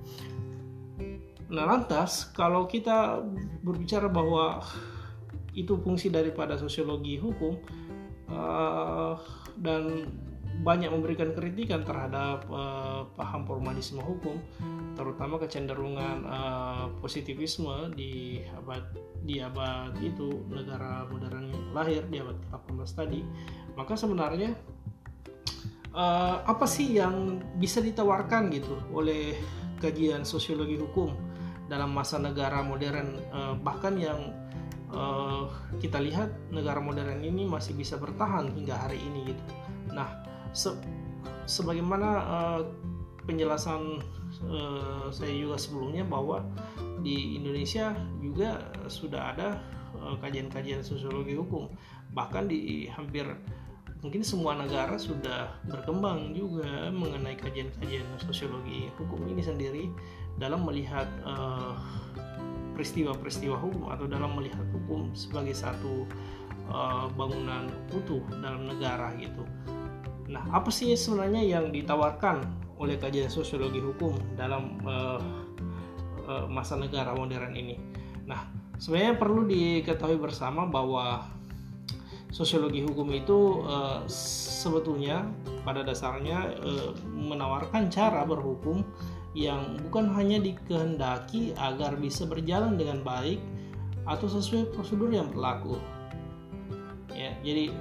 Nah, 1.48 1.64
lantas 1.64 2.28
kalau 2.36 2.68
kita 2.68 3.24
berbicara 3.64 4.10
bahwa 4.12 4.60
itu 5.56 5.74
fungsi 5.80 6.12
daripada 6.12 6.54
sosiologi 6.60 7.16
hukum 7.16 7.58
uh, 8.30 9.16
dan 9.58 10.06
banyak 10.58 10.90
memberikan 10.90 11.30
kritikan 11.38 11.86
terhadap 11.86 12.42
uh, 12.50 13.06
paham 13.14 13.46
formalisme 13.46 14.02
hukum, 14.02 14.42
terutama 14.98 15.38
kecenderungan 15.38 16.26
uh, 16.26 16.90
positivisme 16.98 17.94
di 17.94 18.42
abad 18.58 18.82
di 19.22 19.38
abad 19.38 19.94
itu 20.02 20.42
negara 20.50 21.06
modern 21.06 21.70
lahir 21.70 22.02
di 22.10 22.18
abad 22.18 22.34
18 22.50 22.98
tadi, 22.98 23.20
maka 23.78 23.94
sebenarnya 23.94 24.50
uh, 25.94 26.42
apa 26.42 26.66
sih 26.66 26.98
yang 26.98 27.38
bisa 27.56 27.78
ditawarkan 27.78 28.50
gitu 28.50 28.74
oleh 28.90 29.38
kajian 29.78 30.26
sosiologi 30.26 30.74
hukum 30.74 31.14
dalam 31.70 31.94
masa 31.94 32.18
negara 32.18 32.64
modern 32.66 33.14
uh, 33.30 33.54
bahkan 33.54 33.94
yang 33.94 34.34
uh, 34.90 35.46
kita 35.78 36.00
lihat 36.02 36.32
negara 36.50 36.82
modern 36.82 37.22
ini 37.22 37.46
masih 37.46 37.76
bisa 37.76 37.94
bertahan 37.94 38.50
hingga 38.56 38.74
hari 38.74 38.98
ini 38.98 39.30
gitu. 39.30 39.44
Nah, 39.92 40.27
se 40.52 40.72
sebagaimana 41.48 42.08
uh, 42.28 42.60
penjelasan 43.24 44.00
uh, 44.48 45.08
saya 45.12 45.32
juga 45.32 45.56
sebelumnya 45.60 46.04
bahwa 46.04 46.44
di 47.00 47.38
Indonesia 47.40 47.94
juga 48.18 48.68
sudah 48.90 49.32
ada 49.36 49.48
kajian-kajian 50.20 50.80
uh, 50.80 50.86
sosiologi 50.86 51.36
hukum 51.36 51.68
bahkan 52.12 52.48
di 52.48 52.88
hampir 52.88 53.24
mungkin 54.00 54.22
semua 54.22 54.54
negara 54.54 54.94
sudah 54.94 55.58
berkembang 55.66 56.32
juga 56.32 56.88
mengenai 56.94 57.34
kajian-kajian 57.34 58.06
sosiologi 58.22 58.88
hukum 58.94 59.26
ini 59.26 59.42
sendiri 59.42 59.84
dalam 60.38 60.62
melihat 60.62 61.08
peristiwa 62.78 63.10
peristiwa-peristiwa 63.10 63.56
hukum 63.58 63.90
atau 63.90 64.06
dalam 64.06 64.38
melihat 64.38 64.62
hukum 64.70 65.10
sebagai 65.10 65.50
satu 65.50 66.06
uh, 66.70 67.10
bangunan 67.18 67.66
utuh 67.90 68.22
dalam 68.38 68.70
negara 68.70 69.10
gitu. 69.18 69.42
Nah, 70.28 70.44
apa 70.52 70.68
sih 70.68 70.92
sebenarnya 70.92 71.40
yang 71.40 71.72
ditawarkan 71.72 72.44
oleh 72.76 73.00
kajian 73.00 73.32
sosiologi 73.32 73.80
hukum 73.80 74.14
dalam 74.36 74.76
uh, 74.84 75.18
uh, 76.28 76.44
masa 76.46 76.76
negara 76.76 77.16
modern 77.16 77.56
ini? 77.56 77.80
Nah, 78.28 78.44
sebenarnya 78.76 79.16
perlu 79.16 79.48
diketahui 79.48 80.20
bersama 80.20 80.68
bahwa 80.68 81.24
sosiologi 82.28 82.84
hukum 82.84 83.08
itu 83.16 83.64
uh, 83.64 84.04
sebetulnya 84.12 85.24
pada 85.64 85.80
dasarnya 85.80 86.60
uh, 86.60 86.92
menawarkan 87.16 87.88
cara 87.88 88.28
berhukum 88.28 88.84
yang 89.32 89.80
bukan 89.88 90.12
hanya 90.12 90.40
dikehendaki 90.40 91.56
agar 91.56 91.96
bisa 91.96 92.28
berjalan 92.28 92.76
dengan 92.76 93.00
baik 93.00 93.40
atau 94.04 94.28
sesuai 94.28 94.72
prosedur 94.76 95.08
yang 95.08 95.28
berlaku. 95.32 95.76
Ya, 97.12 97.34
jadi 97.44 97.72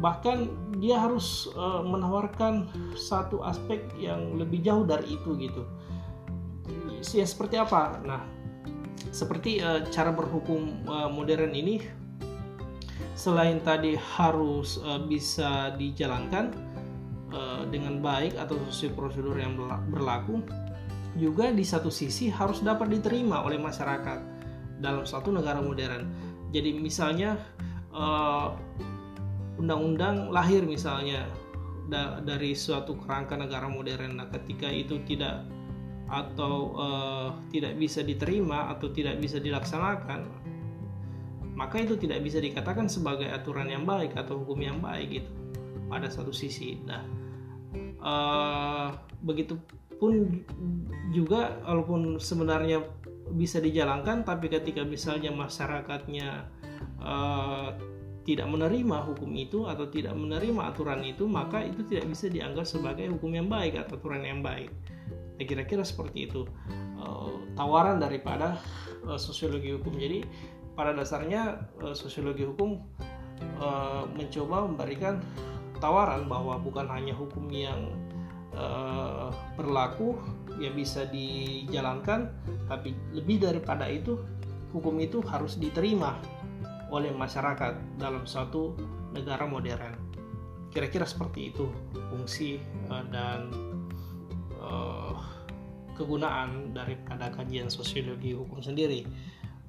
bahkan 0.00 0.52
dia 0.76 1.00
harus 1.00 1.48
uh, 1.56 1.80
menawarkan 1.80 2.68
satu 2.92 3.40
aspek 3.44 3.80
yang 3.96 4.36
lebih 4.36 4.60
jauh 4.60 4.84
dari 4.84 5.16
itu 5.16 5.30
gitu. 5.40 5.62
Ya 7.16 7.24
seperti 7.24 7.56
apa? 7.56 8.02
Nah, 8.04 8.22
seperti 9.14 9.62
uh, 9.64 9.86
cara 9.88 10.12
berhukum 10.12 10.84
uh, 10.84 11.08
modern 11.08 11.56
ini 11.56 11.80
selain 13.16 13.64
tadi 13.64 13.96
harus 13.96 14.76
uh, 14.84 15.00
bisa 15.00 15.72
dijalankan 15.80 16.52
uh, 17.32 17.64
dengan 17.72 18.04
baik 18.04 18.36
atau 18.36 18.60
sesuai 18.68 18.92
prosedur 18.92 19.36
yang 19.40 19.56
berlaku 19.88 20.44
juga 21.16 21.48
di 21.48 21.64
satu 21.64 21.88
sisi 21.88 22.28
harus 22.28 22.60
dapat 22.60 22.92
diterima 22.92 23.40
oleh 23.40 23.56
masyarakat 23.56 24.20
dalam 24.84 25.08
satu 25.08 25.32
negara 25.32 25.64
modern. 25.64 26.04
Jadi 26.52 26.76
misalnya 26.76 27.40
undang-undang 29.56 30.30
lahir 30.32 30.64
misalnya 30.64 31.26
da 31.86 32.18
dari 32.20 32.52
suatu 32.52 32.98
kerangka 32.98 33.38
negara 33.38 33.70
modern. 33.70 34.18
Nah, 34.20 34.28
ketika 34.30 34.66
itu 34.68 35.00
tidak 35.06 35.46
atau 36.06 36.74
uh, 36.78 37.28
tidak 37.50 37.74
bisa 37.78 38.02
diterima 38.02 38.70
atau 38.70 38.90
tidak 38.94 39.18
bisa 39.18 39.42
dilaksanakan, 39.42 40.30
maka 41.58 41.82
itu 41.82 41.98
tidak 41.98 42.22
bisa 42.22 42.38
dikatakan 42.38 42.86
sebagai 42.86 43.26
aturan 43.30 43.66
yang 43.66 43.82
baik 43.82 44.14
atau 44.14 44.42
hukum 44.42 44.62
yang 44.62 44.78
baik 44.78 45.22
gitu 45.22 45.30
pada 45.90 46.06
satu 46.10 46.30
sisi. 46.30 46.78
Nah, 46.86 47.02
uh, 48.02 48.88
begitu 49.22 49.58
pun 49.96 50.44
juga 51.10 51.58
walaupun 51.64 52.20
sebenarnya 52.20 52.84
bisa 53.34 53.58
dijalankan, 53.58 54.22
tapi 54.22 54.46
ketika 54.46 54.86
misalnya 54.86 55.34
masyarakatnya 55.34 56.46
uh, 57.02 57.74
tidak 58.26 58.50
menerima 58.50 59.06
hukum 59.06 59.30
itu 59.38 59.70
atau 59.70 59.86
tidak 59.86 60.18
menerima 60.18 60.74
aturan 60.74 61.06
itu, 61.06 61.30
maka 61.30 61.62
itu 61.62 61.86
tidak 61.86 62.10
bisa 62.10 62.26
dianggap 62.26 62.66
sebagai 62.66 63.06
hukum 63.14 63.30
yang 63.38 63.46
baik 63.46 63.78
atau 63.78 63.94
aturan 63.94 64.26
yang 64.26 64.42
baik. 64.42 64.74
Ya 65.38 65.46
kira-kira 65.46 65.86
seperti 65.86 66.26
itu 66.26 66.42
uh, 66.98 67.30
tawaran 67.54 68.02
daripada 68.02 68.58
uh, 69.06 69.14
sosiologi 69.14 69.78
hukum. 69.78 69.94
Jadi 69.94 70.26
pada 70.74 70.90
dasarnya 70.90 71.70
uh, 71.80 71.94
sosiologi 71.94 72.44
hukum 72.44 72.82
mencoba 74.16 74.64
memberikan 74.64 75.20
tawaran 75.76 76.24
bahwa 76.24 76.56
bukan 76.56 76.88
hanya 76.88 77.12
hukum 77.12 77.52
yang 77.52 77.92
berlaku 79.60 80.16
yang 80.56 80.72
bisa 80.72 81.04
dijalankan 81.12 82.32
tapi 82.64 82.96
lebih 83.12 83.44
daripada 83.44 83.84
itu 83.84 84.16
hukum 84.72 84.96
itu 85.04 85.20
harus 85.28 85.60
diterima 85.60 86.16
oleh 86.90 87.10
masyarakat 87.10 87.98
dalam 87.98 88.22
suatu 88.26 88.76
negara 89.14 89.48
modern 89.48 90.06
kira-kira 90.76 91.08
seperti 91.08 91.56
itu 91.56 91.72
fungsi 92.12 92.60
uh, 92.92 93.00
dan 93.08 93.48
uh, 94.60 95.16
kegunaan 95.96 96.76
daripada 96.76 97.32
kajian 97.32 97.72
sosiologi 97.72 98.36
hukum 98.36 98.60
sendiri 98.60 99.08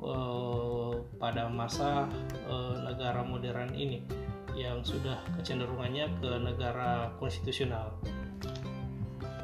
uh, 0.03 0.99
pada 1.15 1.47
masa 1.47 2.11
uh, 2.51 2.75
negara 2.83 3.23
modern 3.23 3.71
ini 3.71 4.03
yang 4.51 4.83
sudah 4.83 5.21
kecenderungannya 5.37 6.11
ke 6.17 6.31
negara 6.41 7.13
konstitusional. 7.21 7.93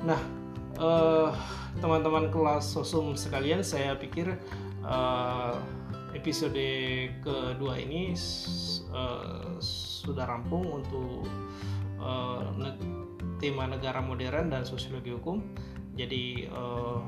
Nah, 0.02 0.18
teman-teman 1.80 2.28
uh, 2.28 2.32
kelas 2.34 2.66
sosum 2.66 3.14
sekalian, 3.14 3.62
saya 3.62 3.94
pikir 3.94 4.36
uh, 4.82 5.54
episode 6.14 6.66
kedua 7.22 7.76
ini 7.78 8.14
uh, 8.94 9.58
sudah 9.60 10.26
rampung 10.30 10.82
untuk 10.82 11.26
uh, 12.00 12.48
tema 13.42 13.68
negara 13.68 14.00
modern 14.00 14.54
dan 14.54 14.64
sosiologi 14.64 15.12
hukum. 15.12 15.42
Jadi 15.94 16.50
uh, 16.50 17.04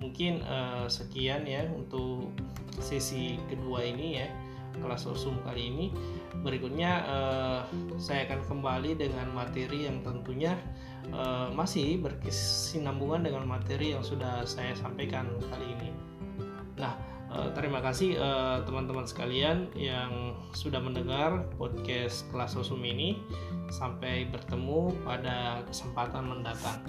mungkin 0.00 0.40
uh, 0.44 0.88
sekian 0.88 1.44
ya 1.44 1.68
untuk 1.68 2.32
sesi 2.80 3.36
kedua 3.50 3.84
ini 3.84 4.24
ya 4.24 4.28
kelas 4.80 5.04
sosum 5.04 5.36
kali 5.44 5.68
ini. 5.68 5.86
Berikutnya 6.40 7.04
uh, 7.04 7.60
saya 8.00 8.24
akan 8.30 8.40
kembali 8.46 8.96
dengan 8.96 9.28
materi 9.34 9.90
yang 9.90 10.00
tentunya 10.00 10.56
uh, 11.12 11.52
masih 11.52 12.00
berkesinambungan 12.00 13.26
dengan 13.26 13.44
materi 13.44 13.92
yang 13.92 14.04
sudah 14.06 14.46
saya 14.46 14.72
sampaikan 14.78 15.28
kali 15.52 15.66
ini. 15.76 15.90
Nah, 16.80 16.96
terima 17.54 17.78
kasih 17.78 18.18
teman-teman 18.66 19.06
sekalian 19.06 19.70
yang 19.78 20.34
sudah 20.54 20.82
mendengar 20.82 21.46
podcast 21.54 22.26
kelas 22.34 22.58
sosum 22.58 22.82
ini. 22.82 23.20
Sampai 23.70 24.26
bertemu 24.26 24.90
pada 25.06 25.62
kesempatan 25.70 26.26
mendatang. 26.26 26.82